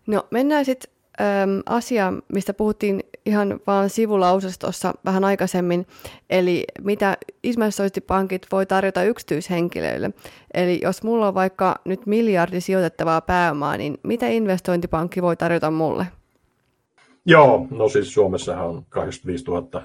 [0.07, 5.87] No mennään sitten äm, asia, mistä puhuttiin ihan vaan sivulausestossa vähän aikaisemmin,
[6.31, 10.11] eli mitä investointipankit voi tarjota yksityishenkilöille.
[10.55, 16.07] Eli jos mulla on vaikka nyt miljardi sijoitettavaa pääomaa, niin mitä investointipankki voi tarjota mulle?
[17.27, 19.83] Joo, no siis Suomessahan on 85 000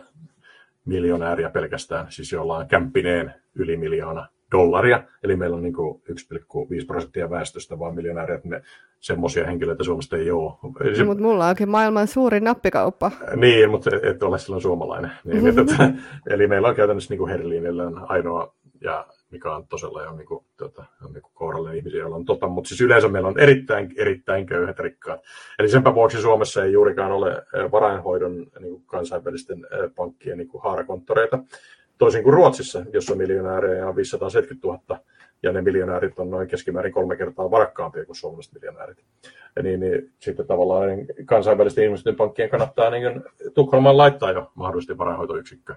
[0.86, 7.30] miljonääriä pelkästään, siis jolla on kämppineen yli miljoona dollaria, eli meillä on niin 1,5 prosenttia
[7.30, 8.62] väestöstä vaan miljonääriä, että ne
[9.00, 10.54] semmoisia henkilöitä Suomesta ei ole.
[10.96, 11.04] Se...
[11.04, 13.12] Mutta mulla onkin maailman suurin nappikauppa.
[13.36, 15.12] Niin, mutta et ole silloin suomalainen.
[15.24, 15.60] Niin, mm-hmm.
[15.60, 15.92] että,
[16.30, 20.86] eli meillä on käytännössä niin Herlinillä ainoa, ja mikä on tosella jo niin kuin, tota,
[21.06, 24.80] on niin kohdallinen ihmisiä, joilla on tota, mutta siis yleensä meillä on erittäin, erittäin köyhät
[24.80, 25.20] rikkaat.
[25.60, 31.40] Eli senpä vuoksi Suomessa ei juurikaan ole varainhoidon niin kuin kansainvälisten pankkien niin kuin haarakonttoreita,
[32.02, 35.00] toisin kuin Ruotsissa, jossa miljonäärejä on 570 000,
[35.44, 38.98] ja ne miljonäärit on noin keskimäärin kolme kertaa varakkaampia kuin suomalaiset miljonäärit.
[39.56, 44.98] Ja niin, niin sitten tavallaan niin kansainvälisten ihmisten pankkien kannattaa niin Tukholmaan laittaa jo mahdollisesti
[44.98, 45.76] varainhoitoyksikkö.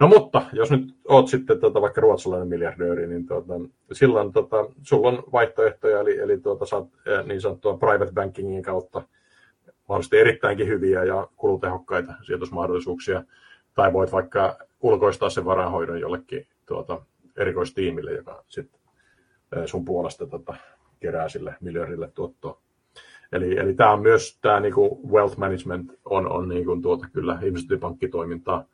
[0.00, 3.54] No mutta, jos nyt oot sitten tota, vaikka ruotsalainen miljardööri, niin tuota,
[3.92, 6.88] silloin tota, sulla on vaihtoehtoja, eli, eli tuota, saat
[7.26, 9.02] niin sanottua private bankingin kautta
[9.88, 13.22] mahdollisesti erittäinkin hyviä ja kulutehokkaita sijoitusmahdollisuuksia,
[13.74, 17.02] tai voit vaikka ulkoistaa sen varainhoidon jollekin tuota,
[17.36, 18.80] erikoistiimille, joka sitten
[19.66, 20.54] sun puolesta tota,
[21.00, 22.60] kerää sille miljardille tuottoa.
[23.32, 28.64] Eli, eli tämä on myös tämä niinku wealth management on, on niinku tuota, kyllä investointipankkitoimintaa.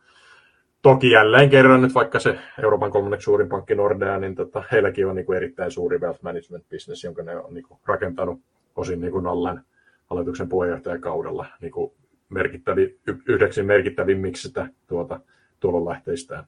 [0.83, 5.17] Toki jälleen kerran nyt vaikka se Euroopan kolmanneksi suurin pankki Nordea, niin tota, heilläkin on
[5.17, 8.41] niinku erittäin suuri wealth management business, jonka ne on niinku rakentanut
[8.77, 9.61] osin niinku Nallen
[10.07, 11.95] hallituksen puheenjohtajakaudella niinku
[12.29, 15.21] merkittävi, yhdeksi merkittävimmiksi sitä tuota,
[15.61, 16.45] tulonlähteistään.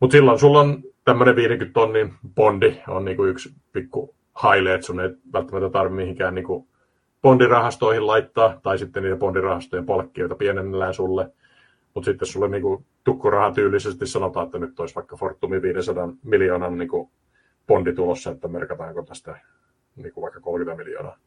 [0.00, 5.00] Mutta silloin sulla on tämmöinen 50 tonnin bondi on niinku yksi pikku haile, että sun
[5.00, 6.68] ei välttämättä tarvitse mihinkään niinku
[7.22, 11.30] bondirahastoihin laittaa, tai sitten niitä bondirahastojen palkkioita pienennellään sulle.
[11.94, 17.10] Mutta sitten sulle niinku tukkuraha tyylisesti sanotaan, että nyt olisi vaikka Fortumin 500 miljoonan niinku
[17.66, 19.38] bondi tulossa, että merkataanko tästä
[19.96, 21.18] niinku vaikka 30 miljoonaa.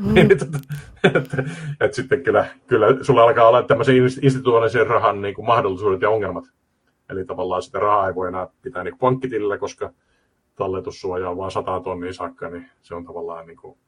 [0.00, 0.14] Mm.
[0.14, 0.46] Niin, että,
[1.80, 6.44] että, sitten kyllä, kyllä sulla alkaa olla tämmöisen institutionaalisen rahan niin kuin mahdollisuudet ja ongelmat.
[7.10, 9.90] Eli tavallaan sitä rahaa ei voi enää pitää niin pankkitilillä, koska
[10.56, 13.78] talletussuoja on vain 100 tonnia saakka, niin se on tavallaan niin kuin,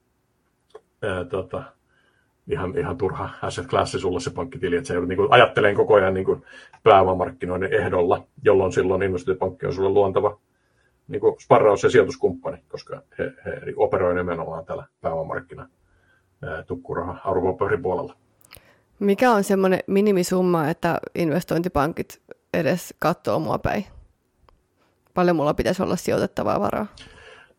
[1.03, 1.63] ää, tota,
[2.49, 6.15] ihan, ihan turha asset classi sulle se pankkitili, että se niin kuin, ajattelee koko ajan
[6.15, 6.43] niin
[6.83, 10.39] pääomamarkkinoiden ehdolla, jolloin silloin investointipankki on sulle luontava
[11.09, 15.69] niin kuin sparraus- ja sijoituskumppani, koska he, he operoi nimenomaan tällä pääomamarkkina
[16.67, 18.17] tukkuraha arvopaperipuolella.
[18.99, 22.23] Mikä on semmoinen minimisumma, että investointipankit
[22.55, 23.85] edes katsoo mua päin?
[25.15, 26.87] Paljon mulla pitäisi olla sijoitettavaa varaa?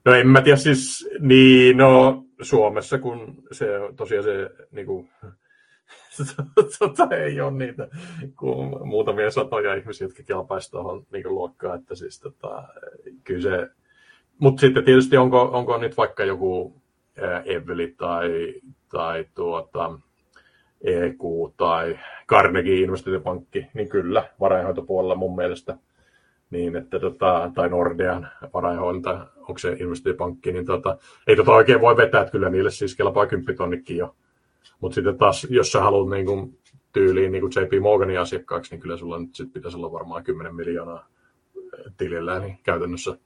[0.06, 5.10] No en mä tiedä siis, niin no Suomessa kun se tosiaan se niin kuin,
[6.80, 7.88] tota, ei ole niitä
[8.40, 12.64] kuin muutamia satoja ihmisiä, jotka kelpaisivat tuohon niin luokkaan, että siis tota,
[13.24, 13.70] kyllä se,
[14.40, 16.82] mutta sitten tietysti onko, onko nyt vaikka joku
[17.46, 18.54] Eveli tai,
[18.92, 20.00] tai tuota,
[20.82, 21.20] EQ
[21.58, 25.78] tai Carnegie investointipankki, niin kyllä varainhoitopuolella mun mielestä
[26.50, 31.98] niin, että tota, tai Nordean varainhointa, onko se investointipankki, niin tota, ei tota oikein voi
[31.98, 34.16] vetää, että kyllä niille siis kelpaa kymppitonnikin jo.
[34.82, 36.60] Mutta sitten taas, jos sä haluat niin kuin,
[36.94, 40.56] tyyliin niin kuin JP Morganin asiakkaaksi, niin kyllä sulla nyt sit pitäisi olla varmaan 10
[40.56, 41.08] miljoonaa
[41.98, 43.18] tilillä, niin käytännössä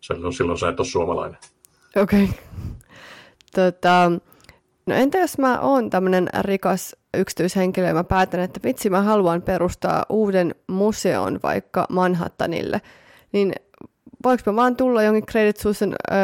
[0.00, 1.38] silloin, silloin sä et ole suomalainen.
[1.96, 2.24] Okei.
[2.24, 2.34] Okay.
[3.54, 4.12] Tota,
[4.86, 9.42] no entä jos mä oon tämmöinen rikas yksityishenkilö ja mä päätän, että vitsi mä haluan
[9.42, 12.80] perustaa uuden museon vaikka Manhattanille,
[13.32, 13.52] niin
[14.24, 16.18] voiko mä vaan tulla jonkin Credit Sussen öö,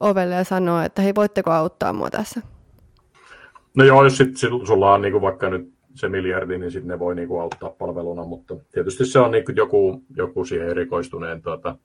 [0.00, 2.40] ovelle ja sanoa, että hei voitteko auttaa mua tässä?
[3.76, 7.14] No joo, jos sit sulla on niinku vaikka nyt se miljardi, niin sitten ne voi
[7.14, 11.76] niinku auttaa palveluna, mutta tietysti se on niinku joku, joku siihen erikoistuneen tuota,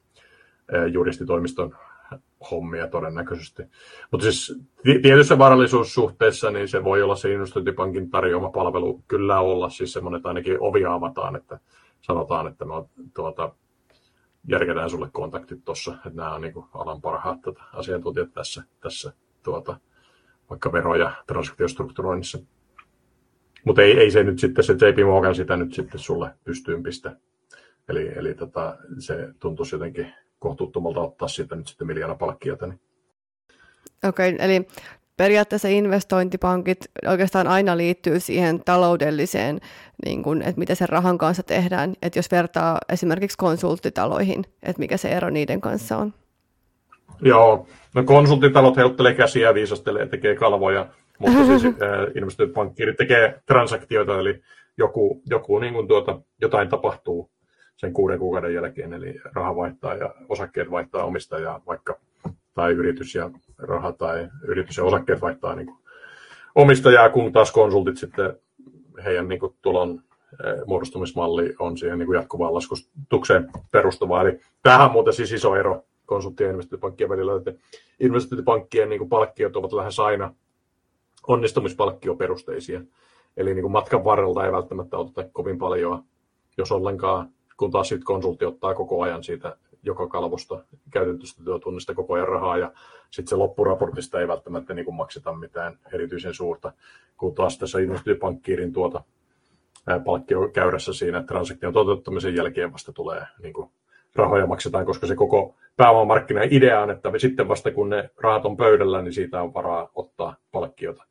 [0.92, 1.76] juristitoimiston
[2.52, 3.64] hommia todennäköisesti.
[4.12, 4.60] Mutta siis
[5.02, 10.30] tietyssä varallisuussuhteessa niin se voi olla se investointipankin tarjoama palvelu kyllä olla siis semmoinen, että
[10.30, 11.60] ainakin ovi avataan, että
[12.02, 12.74] sanotaan, että me
[13.14, 13.56] tuota,
[14.48, 19.80] järketään sulle kontaktit tuossa, että nämä on niin alan parhaat tuota, asiantuntijat tässä, tässä tuota,
[20.50, 22.40] vaikka vero- ja transaktiostrukturoinnissa.
[23.66, 27.16] Mutta ei, ei se nyt sitten, se JP Morgan sitä nyt sitten sulle pystyyn pistä.
[27.90, 32.68] Eli, eli tota, se tuntuisi jotenkin kohtuuttomalta ottaa siitä nyt sitten miljoona palkkiota.
[32.68, 32.80] Niin.
[34.04, 34.68] Okei, okay, eli
[35.18, 39.60] periaatteessa investointipankit oikeastaan aina liittyy siihen taloudelliseen,
[40.06, 41.94] niin kuin, että mitä sen rahan kanssa tehdään.
[42.02, 46.14] Että jos vertaa esimerkiksi konsulttitaloihin, että mikä se ero niiden kanssa on.
[47.22, 50.88] Joo, no konsulttitalot heuttelee käsiä, viisastelee, tekee kalvoja,
[51.20, 51.74] mutta siis äh,
[52.16, 54.42] investointipankki tekee transaktioita, eli
[54.78, 57.32] joku, joku niin kuin tuota, jotain tapahtuu
[57.78, 62.00] sen kuuden kuukauden jälkeen, eli raha vaihtaa ja osakkeet vaihtaa omistajaa vaikka,
[62.54, 65.80] tai yritys ja raha tai yritys ja osakkeet vaihtaa niin kuin
[66.56, 68.34] omistajaa, kun taas konsultit sitten
[69.04, 70.02] heidän niin kuin tulon
[70.46, 74.22] eh, muodostumismalli on siihen niin kuin jatkuvaan laskutukseen perustuva.
[74.22, 77.54] Eli tähän muuten siis iso ero konsulttien ja investointipankkien välillä, että
[78.00, 80.34] investointipankkien niin kuin palkkiot ovat lähes aina
[81.28, 82.82] onnistumispalkkioperusteisia.
[83.38, 86.04] Eli niin kuin matkan varrelta ei välttämättä oteta kovin paljon,
[86.58, 92.14] jos ollenkaan kun taas sitten konsultti ottaa koko ajan siitä joka kalvosta käytetystä työtunnista koko
[92.14, 92.72] ajan rahaa ja
[93.12, 96.74] sitten se loppuraportista ei välttämättä niin kuin makseta mitään erityisen suurta,
[97.18, 99.04] kun taas tässä investointipankkiirin tuota
[100.06, 103.70] palkkiokäyrässä siinä transaktion toteuttamisen jälkeen vasta tulee niin kuin
[104.16, 108.58] rahoja maksetaan, koska se koko pääomamarkkina idea on, että sitten vasta kun ne rahat on
[108.58, 111.04] pöydällä, niin siitä on varaa ottaa palkkiota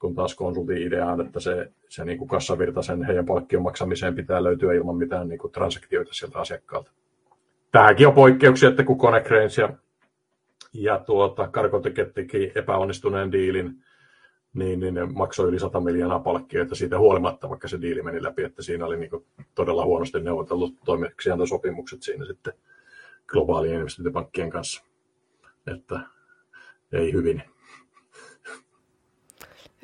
[0.00, 4.14] kun taas konsultin idea on, että se, se niin kuin kassavirta sen heidän palkkion maksamiseen
[4.14, 6.90] pitää löytyä ilman mitään niin kuin transaktioita sieltä asiakkaalta.
[7.72, 9.72] Tähänkin on poikkeuksia, että kun Konecranes ja,
[10.72, 13.74] ja tuota, Karkotiket teki epäonnistuneen diilin,
[14.54, 18.42] niin, niin ne maksoi yli 100 miljoonaa palkkioita siitä huolimatta, vaikka se diili meni läpi,
[18.42, 22.52] että siinä oli niin kuin todella huonosti neuvotellut toimeksiantosopimukset siinä sitten
[23.26, 24.84] globaalien investointipankkien kanssa.
[25.74, 26.00] Että
[26.92, 27.42] ei hyvin.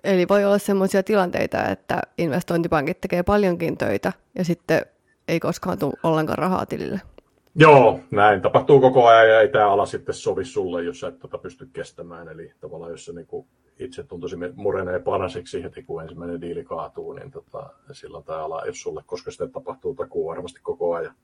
[0.05, 4.87] Eli voi olla sellaisia tilanteita, että investointipankit tekee paljonkin töitä ja sitten
[5.29, 7.01] ei koskaan tule ollenkaan rahaa tilille.
[7.55, 11.19] Joo, näin tapahtuu koko ajan ja ei tämä ala sitten sovi sulle, jos sä et
[11.19, 12.29] tota pysty kestämään.
[12.29, 13.47] Eli tavallaan jos sä niinku
[13.79, 18.75] itse tuntuisi murenee panaseksi heti, kun ensimmäinen diili kaatuu, niin tota, silloin tämä ala ei
[18.75, 21.15] sulle, koska sitten tapahtuu takuu varmasti koko ajan.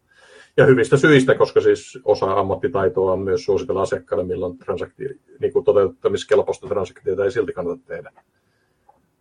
[0.56, 5.08] Ja hyvistä syistä, koska siis osa ammattitaitoa on myös suositella asiakkaille, milloin transaktio,
[5.40, 8.12] niin kuin toteuttamiskelpoista transaktiota ei silti kannata tehdä.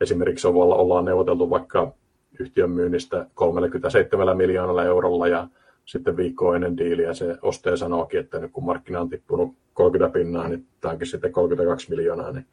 [0.01, 1.93] Esimerkiksi ollaan neuvoteltu vaikka
[2.39, 5.47] yhtiön myynnistä 37 miljoonalla eurolla ja
[5.85, 10.47] sitten viikko ennen diiliä se ostaja sanookin, että nyt kun markkina on tippunut 30 pinnaa,
[10.47, 12.45] niin tämä onkin sitten 32 miljoonaa, niin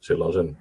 [0.00, 0.56] silloin sen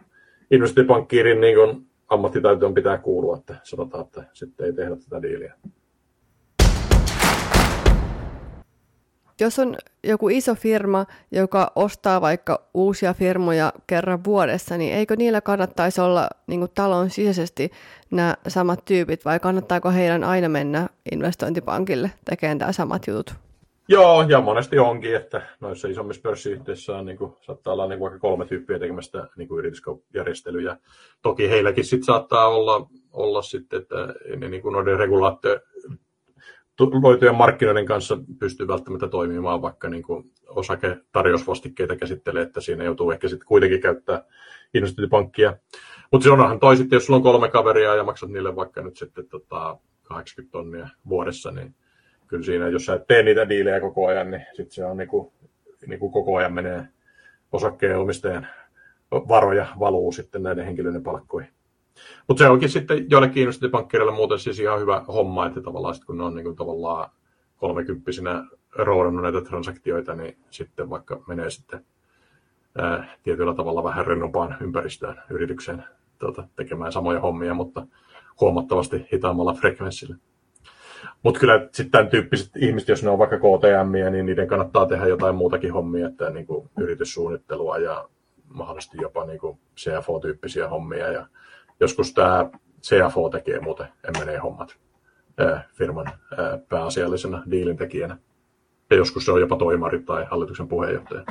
[0.51, 5.53] investointipankkiirin niin ammattitaitoon pitää kuulua, että sanotaan, että sitten ei tehdä tätä diiliä.
[9.39, 15.41] Jos on joku iso firma, joka ostaa vaikka uusia firmoja kerran vuodessa, niin eikö niillä
[15.41, 17.71] kannattaisi olla niin talon sisäisesti
[18.11, 23.33] nämä samat tyypit, vai kannattaako heidän aina mennä investointipankille tekemään tämä samat jutut?
[23.87, 28.11] Joo, ja monesti onkin, että noissa isommissa pörssiyhtiöissä on, niin kuin, saattaa olla niin kuin
[28.11, 30.77] vaikka kolme tyyppiä tekemästä niin kuin yritysjärjestelyjä.
[31.21, 33.95] Toki heilläkin sit saattaa olla, olla sitten, että
[34.37, 35.59] ne niin kuin noiden regulaatio,
[36.79, 43.27] loitujen markkinoiden kanssa pystyy välttämättä toimimaan, vaikka niin kuin osaketarjousvastikkeita käsittelee, että siinä joutuu ehkä
[43.27, 44.23] sitten kuitenkin käyttää
[44.73, 45.57] investointipankkia.
[46.11, 48.97] Mutta se onhan toi sitten, jos sulla on kolme kaveria ja maksat niille vaikka nyt
[48.97, 51.75] sitten tota 80 tonnia vuodessa, niin
[52.27, 55.07] kyllä siinä, jos sä et tee niitä diilejä koko ajan, niin sitten se on niin
[55.07, 55.31] kuin,
[55.87, 56.87] niin kuin koko ajan menee
[57.51, 58.47] osakkeen omistajan
[59.11, 61.53] varoja valuu sitten näiden henkilöiden palkkoihin.
[62.27, 66.17] Mutta se onkin sitten joillekin investointipankkireille muuten siis ihan hyvä homma, että tavallaan sit kun
[66.17, 67.09] ne on niin kuin tavallaan
[67.57, 71.85] kolmekymppisinä roodannut näitä transaktioita, niin sitten vaikka menee sitten
[72.77, 75.83] ää, tietyllä tavalla vähän rennompaan ympäristöön yritykseen
[76.19, 77.87] tuota, tekemään samoja hommia, mutta
[78.41, 80.15] huomattavasti hitaammalla frekvenssillä.
[81.23, 85.05] Mutta kyllä sitten tämän tyyppiset ihmiset, jos ne on vaikka KTM, niin niiden kannattaa tehdä
[85.05, 88.09] jotain muutakin hommia, että niin kuin yrityssuunnittelua ja
[88.53, 91.11] mahdollisesti jopa niin kuin CFO-tyyppisiä hommia.
[91.11, 91.27] Ja
[91.81, 92.49] joskus tämä
[92.81, 94.75] CFO tekee muuten M&A-hommat
[95.73, 96.05] firman
[96.69, 98.17] pääasiallisena diilintekijänä.
[98.89, 101.23] Ja joskus se on jopa toimari tai hallituksen puheenjohtaja.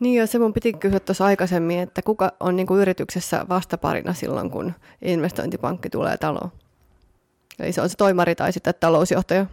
[0.00, 4.12] Niin jo, se mun piti kysyä tuossa aikaisemmin, että kuka on niin kuin yrityksessä vastaparina
[4.12, 6.50] silloin, kun investointipankki tulee taloon?
[7.58, 9.46] Eli se on se toimari tai sitten talousjohtaja?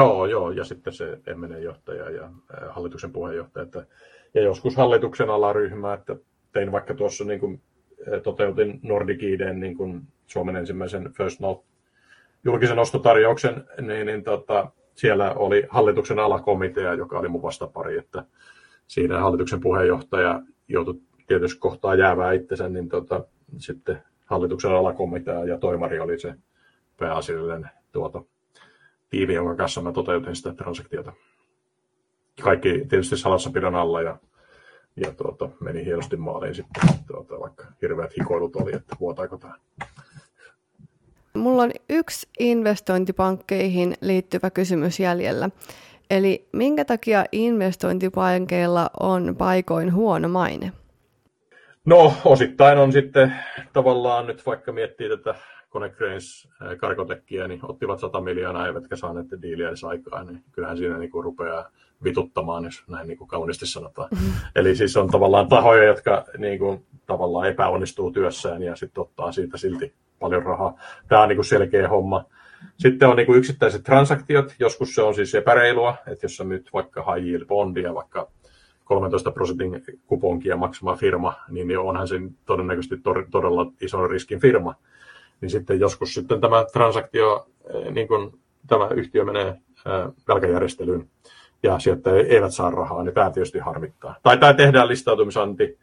[0.00, 2.30] Joo, joo, ja sitten se M&A-johtaja ja
[2.70, 3.62] hallituksen puheenjohtaja.
[3.62, 3.86] Että,
[4.34, 6.16] ja joskus hallituksen alaryhmä, että
[6.52, 7.62] tein vaikka tuossa niin kuin,
[8.22, 11.66] toteutin Nordiciden niin kuin Suomen ensimmäisen First Note
[12.44, 18.24] julkisen ostotarjouksen, niin, niin tota, siellä oli hallituksen alakomitea, joka oli mun vastapari, että
[18.86, 23.24] siinä hallituksen puheenjohtaja joutui tietysti kohtaa jäävää itsensä, niin tota,
[23.58, 26.34] sitten hallituksen alakomitea ja toimari oli se
[26.96, 28.22] pääasiallinen tuota,
[29.10, 31.12] tiimi, jonka kanssa mä toteutin sitä transaktiota.
[32.42, 34.18] Kaikki tietysti salassapidon alla ja,
[34.96, 39.54] ja tuota, meni hienosti maaliin sitten, tuota, vaikka hirveät hikoilut oli, että vuotaako tämä.
[41.34, 45.50] Mulla on yksi investointipankkeihin liittyvä kysymys jäljellä.
[46.10, 50.72] Eli minkä takia investointipankeilla on paikoin huono maine?
[51.84, 53.34] No osittain on sitten
[53.72, 55.34] tavallaan nyt vaikka miettii tätä
[55.76, 56.48] Konecranes
[56.80, 61.24] karkotekkiä, niin ottivat 100 miljoonaa eivätkä saaneet diiliä edes aikaa, niin kyllähän siinä niin kuin
[61.24, 61.70] rupeaa
[62.04, 64.08] vituttamaan, jos näin niin kuin kauniisti sanotaan.
[64.10, 64.32] Mm-hmm.
[64.56, 69.56] Eli siis on tavallaan tahoja, jotka niin kuin, tavallaan epäonnistuu työssään ja sitten ottaa siitä
[69.56, 70.78] silti paljon rahaa.
[71.08, 72.24] Tämä on niin kuin selkeä homma.
[72.78, 76.70] Sitten on niin kuin yksittäiset transaktiot, joskus se on siis epäreilua, että jos sä myyt
[76.72, 78.28] vaikka high yield bondia, vaikka
[78.84, 82.96] 13 prosentin kuponkia maksama firma, niin onhan se todennäköisesti
[83.30, 84.74] todella ison riskin firma.
[85.40, 91.08] Niin sitten joskus sitten tämä transaktio, eh, niin kuin tämä yhtiö menee eh, velkajärjestelyyn
[91.62, 94.16] ja sieltä eivät saa rahaa, niin tämä tietysti harmittaa.
[94.22, 95.78] Tai tämä tehdään listautumisanti,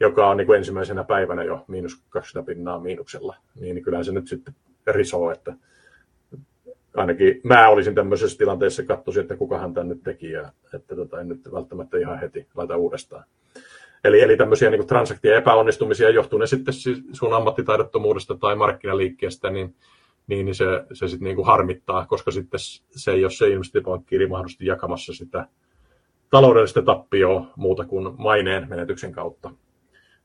[0.00, 4.28] joka on niin kuin ensimmäisenä päivänä jo miinus 20 pinnaa miinuksella, niin kyllä se nyt
[4.28, 4.54] sitten
[4.86, 5.54] risoo, että
[6.96, 11.28] ainakin mä olisin tämmöisessä tilanteessa katsoisin, että kukahan tämän nyt teki ja että tota, en
[11.28, 13.24] nyt välttämättä ihan heti laita uudestaan.
[14.04, 16.74] Eli, eli tämmöisiä niin transaktioiden epäonnistumisia johtuu ne sitten
[17.12, 19.74] sun ammattitaidottomuudesta tai markkinaliikkeestä, niin,
[20.26, 22.60] niin, se, se sitten niin harmittaa, koska sitten
[22.96, 25.46] se ei ole se investointipankkiiri mahdollisesti jakamassa sitä
[26.30, 29.50] taloudellista tappioa muuta kuin maineen menetyksen kautta,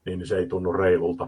[0.06, 1.28] niin se ei tunnu reilulta.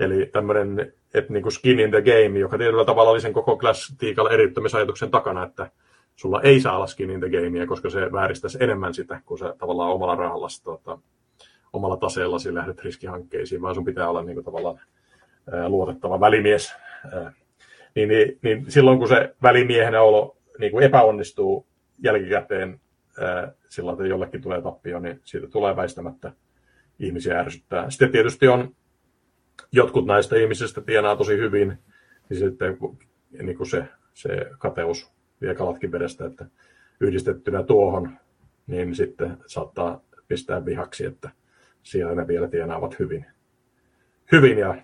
[0.00, 3.56] Eli tämmöinen että niin kuin skin in the game, joka tietyllä tavalla oli sen koko
[3.56, 3.94] Clash
[4.32, 5.70] eriyttämisajatuksen takana, että
[6.16, 9.54] sulla ei saa olla skin in the gamea, koska se vääristäisi enemmän sitä, kun sä
[9.58, 10.98] tavallaan omalla rahalla, tota,
[11.72, 14.80] omalla taseellasi lähdet riskihankkeisiin, vaan sun pitää olla niin kuin, tavallaan
[15.68, 16.74] luotettava välimies.
[17.94, 21.66] Niin, niin, niin, silloin kun se välimiehenä olo niin kuin epäonnistuu
[21.98, 22.80] jälkikäteen
[23.68, 26.32] silloin, että jollekin tulee tappio, niin siitä tulee väistämättä
[26.98, 27.90] ihmisiä ärsyttää.
[27.90, 28.74] Sitten tietysti on
[29.72, 31.78] jotkut näistä ihmisistä tienaa tosi hyvin,
[32.28, 32.78] niin sitten
[33.42, 36.46] niin kuin se, se kateus vie kalatkin vedestä, että
[37.00, 38.10] yhdistettynä tuohon,
[38.66, 41.30] niin sitten saattaa pistää vihaksi, että
[41.82, 43.26] siellä ne vielä tienaavat hyvin,
[44.32, 44.74] hyvin ja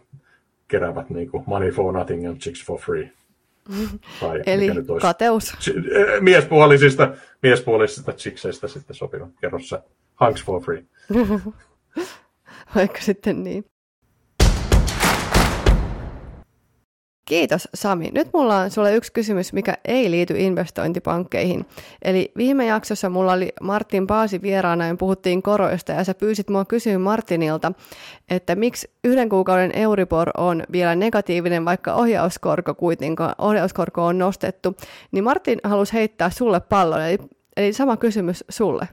[0.69, 3.13] keräävät niin kuin money for nothing and chicks for free.
[4.21, 5.73] Tai Eli nyt olisi, kateus.
[6.21, 9.83] Miespuolisista, miespuolisista chickseistä sitten sopiva kerrossa.
[10.21, 10.85] Hunks for free.
[12.75, 13.65] Vaikka sitten niin.
[17.29, 18.11] Kiitos Sami.
[18.15, 21.67] Nyt mulla on sulle yksi kysymys, mikä ei liity investointipankkeihin.
[22.03, 26.65] Eli viime jaksossa mulla oli Martin Paasi vieraana ja puhuttiin koroista ja sä pyysit mua
[26.65, 27.73] kysyä Martinilta,
[28.31, 34.77] että miksi yhden kuukauden Euribor on vielä negatiivinen, vaikka ohjauskorko kuitenkaan, ohjauskorko on nostettu.
[35.13, 37.19] Niin Martin halusi heittää sulle pallon, eli,
[37.57, 38.89] eli sama kysymys sulle.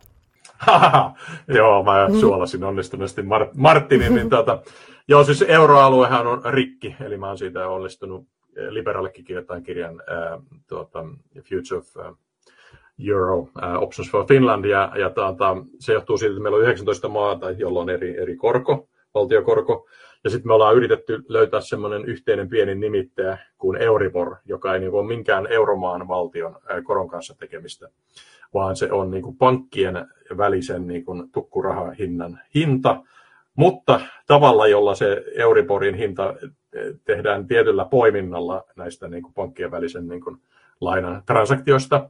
[1.58, 4.60] Joo, mä suolasin onnistuneesti Mart- Martinin, niin tuota,
[5.08, 10.42] Joo, siis euroaluehan on rikki, eli mä oon siitä onnistunut eh, liberaalillekin kirjoittain kirjan äh,
[10.68, 11.06] tuota,
[11.50, 12.18] Future of uh,
[13.10, 13.50] Euro uh,
[13.82, 17.80] Options for Finland, ja, ja tuota, se johtuu siitä, että meillä on 19 maata, jolla
[17.80, 19.88] on eri, eri korko, valtiokorko,
[20.24, 24.94] ja sitten me ollaan yritetty löytää semmoinen yhteinen pieni nimittäjä kuin Euribor, joka ei niin
[24.94, 27.90] ole minkään euromaan valtion koron kanssa tekemistä,
[28.54, 33.04] vaan se on niin kuin pankkien välisen niin kuin tukkurahahinnan hinta,
[33.56, 36.34] mutta tavalla, jolla se Euriborin hinta
[37.06, 40.38] tehdään tietyllä poiminnalla näistä niin kuin pankkien välisen niin kuin
[40.82, 42.10] lainan transaktioista.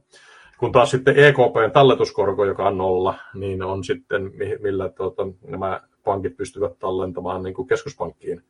[0.58, 6.36] Kun taas sitten EKPn talletuskorko, joka on nolla, niin on sitten, millä tuota, nämä pankit
[6.36, 8.42] pystyvät tallentamaan niin kuin keskuspankkiin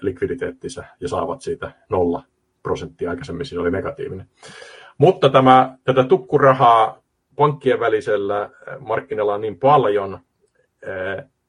[0.00, 2.22] likviditeettinsä ja saavat siitä nolla
[2.62, 3.10] prosenttia.
[3.10, 4.26] Aikaisemmin siinä oli negatiivinen.
[4.98, 7.02] Mutta tämä, tätä tukkurahaa
[7.36, 8.50] pankkien välisellä
[8.80, 10.18] markkinalla on niin paljon,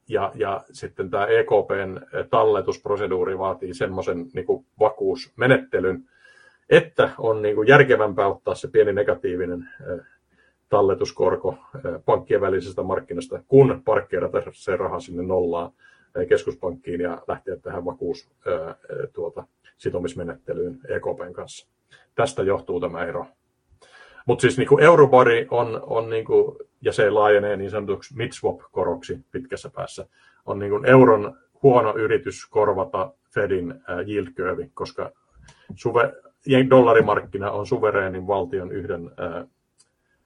[0.09, 1.99] ja, ja sitten tämä EKPn
[2.29, 6.03] talletusproseduuri vaatii semmoisen niin vakuusmenettelyn,
[6.69, 9.69] että on niin kuin järkevämpää ottaa se pieni negatiivinen
[10.69, 11.57] talletuskorko
[12.05, 15.71] pankkien välisestä markkinasta, kun parkkeerata se raha sinne nollaan
[16.29, 18.29] keskuspankkiin ja lähteä tähän vakuus
[19.13, 19.43] tuota,
[19.77, 21.67] sitomismenettelyyn EKPn kanssa.
[22.15, 23.25] Tästä johtuu tämä ero.
[24.25, 29.69] Mutta siis niin Eurobori on, on niin kuin, ja se laajenee niin sanotuksi mid-swap-koroksi pitkässä
[29.69, 30.07] päässä,
[30.45, 35.11] on niin kuin euron huono yritys korvata Fedin yield curve, koska
[35.75, 36.13] suve,
[36.69, 39.47] dollarimarkkina on suvereenin valtion yhden ää,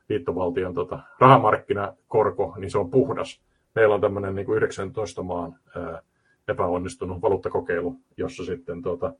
[0.10, 3.41] liittovaltion tota, rahamarkkinakorko, niin se on puhdas.
[3.76, 6.02] Meillä on tämmöinen niin 19 maan ää,
[6.47, 9.14] epäonnistunut valuuttakokeilu, jossa sitten tota,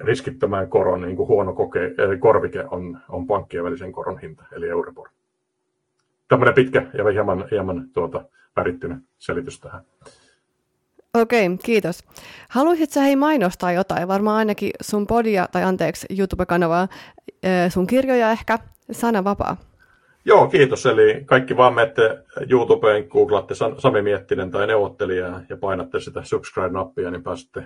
[0.00, 4.68] riskittömän koron niin kuin huono koke, eli korvike on, on pankkien välisen koron hinta, eli
[4.68, 5.08] Euribor.
[6.28, 8.24] Tämmöinen pitkä ja hieman, hieman tuota,
[8.56, 9.82] värittynyt selitys tähän.
[11.14, 12.04] Okei, kiitos.
[12.48, 16.88] Haluaisitko hei mainostaa jotain, varmaan ainakin sun podia, tai anteeksi, YouTube-kanavaa,
[17.68, 18.58] sun kirjoja ehkä,
[18.92, 19.56] sana vapaa.
[20.24, 20.86] Joo, kiitos.
[20.86, 27.22] Eli kaikki vaan menette YouTubeen, googlaatte Sami Miettinen tai neuvottelija ja painatte sitä subscribe-nappia, niin
[27.22, 27.62] pääsette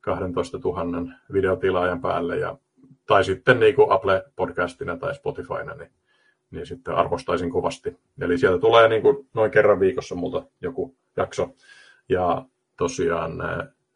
[0.00, 2.38] 12 000 videotilaajan päälle.
[2.38, 2.58] Ja,
[3.06, 5.90] tai sitten niin kuin Apple Podcastina tai Spotifyna, niin,
[6.50, 7.96] niin sitten arvostaisin kovasti.
[8.20, 11.54] Eli sieltä tulee niin kuin noin kerran viikossa multa joku jakso.
[12.08, 12.44] Ja
[12.76, 13.32] tosiaan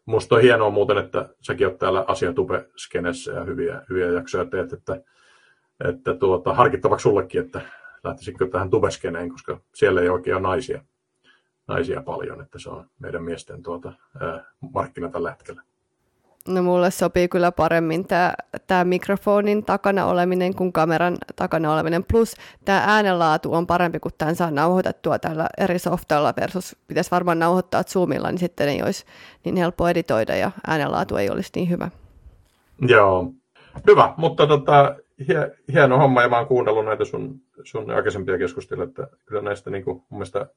[0.05, 5.01] Musta on hienoa muuten, että säkin olet täällä asiatube-skenessä ja hyviä, hyviä jaksoja teet, että,
[5.89, 7.61] että tuota, harkittavaksi sullekin, että
[8.03, 10.81] lähtisitkö tähän tubeskeneen, koska siellä ei oikein ole naisia,
[11.67, 13.93] naisia paljon, että se on meidän miesten tuota,
[14.73, 15.61] markkina tällä hetkellä.
[16.47, 18.07] No mulle sopii kyllä paremmin
[18.67, 22.03] tämä, mikrofonin takana oleminen kuin kameran takana oleminen.
[22.03, 22.35] Plus
[22.65, 27.83] tämä äänenlaatu on parempi, kun tämän saa nauhoitettua tällä eri softalla versus pitäisi varmaan nauhoittaa
[27.83, 29.05] Zoomilla, niin sitten ei olisi
[29.43, 31.89] niin helppo editoida ja äänenlaatu ei olisi niin hyvä.
[32.87, 33.31] Joo,
[33.87, 34.95] hyvä, mutta tota,
[35.27, 39.69] hie, hieno homma ja mä oon kuunnellut näitä sun, sun aikaisempia keskusteluja, että kyllä näistä
[39.69, 40.47] niin kuin, mun mielestä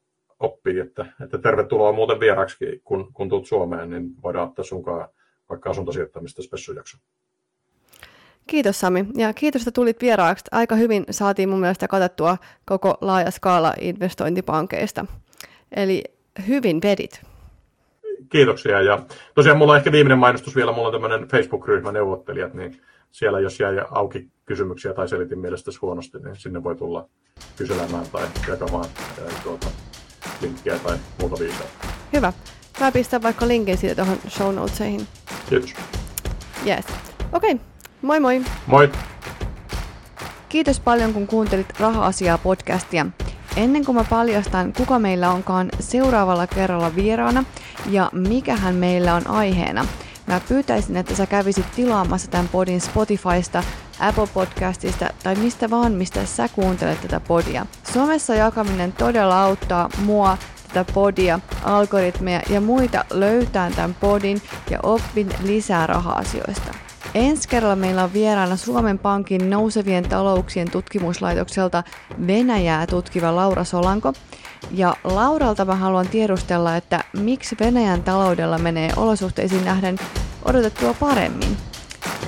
[0.40, 5.08] oppii, että, että tervetuloa muuten vieraksi, kun, kun tulet Suomeen, niin voidaan ottaa sunkaan
[5.48, 6.98] vaikka asuntosijoittamista spessujakso.
[8.46, 10.44] Kiitos Sami ja kiitos, että tulit vieraaksi.
[10.52, 15.06] Aika hyvin saatiin mun mielestä katettua koko laaja skaala investointipankeista.
[15.76, 16.04] Eli
[16.48, 17.20] hyvin vedit.
[18.28, 22.80] Kiitoksia ja tosiaan mulla on ehkä viimeinen mainostus vielä, mulla on tämmöinen Facebook-ryhmä neuvottelijat, niin
[23.10, 27.08] siellä jos jäi auki kysymyksiä tai selitin mielestäsi huonosti, niin sinne voi tulla
[27.56, 28.84] kyselemään tai jakamaan
[29.42, 29.66] tuota,
[30.40, 31.66] linkkiä tai muuta viisaa.
[32.12, 32.32] Hyvä.
[32.80, 35.06] Mä pistän vaikka linkin siitä tuohon show notesihin.
[35.48, 35.74] Kiitos.
[36.66, 36.84] Yes.
[37.32, 37.64] Okei, okay.
[38.02, 38.42] moi moi.
[38.66, 38.92] Moi.
[40.48, 43.06] Kiitos paljon kun kuuntelit Raha-asiaa podcastia.
[43.56, 47.44] Ennen kuin mä paljastan, kuka meillä onkaan seuraavalla kerralla vieraana
[47.90, 49.86] ja mikähän meillä on aiheena,
[50.26, 53.64] mä pyytäisin, että sä kävisit tilaamassa tämän podin Spotifysta,
[54.00, 57.66] Apple Podcastista tai mistä vaan, mistä sä kuuntelet tätä podia.
[57.92, 60.38] Somessa jakaminen todella auttaa mua
[60.68, 66.74] tätä podia, algoritmeja ja muita löytää tämän podin ja oppin lisää raha-asioista.
[67.14, 71.82] Ensi kerralla meillä on vieraana Suomen Pankin nousevien talouksien tutkimuslaitokselta
[72.26, 74.12] Venäjää tutkiva Laura Solanko.
[74.70, 79.98] Ja Lauralta mä haluan tiedustella, että miksi Venäjän taloudella menee olosuhteisiin nähden
[80.44, 81.56] odotettua paremmin.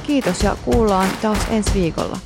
[0.02, 2.16] Kiitos ja kuullaan taas ensi viikolla.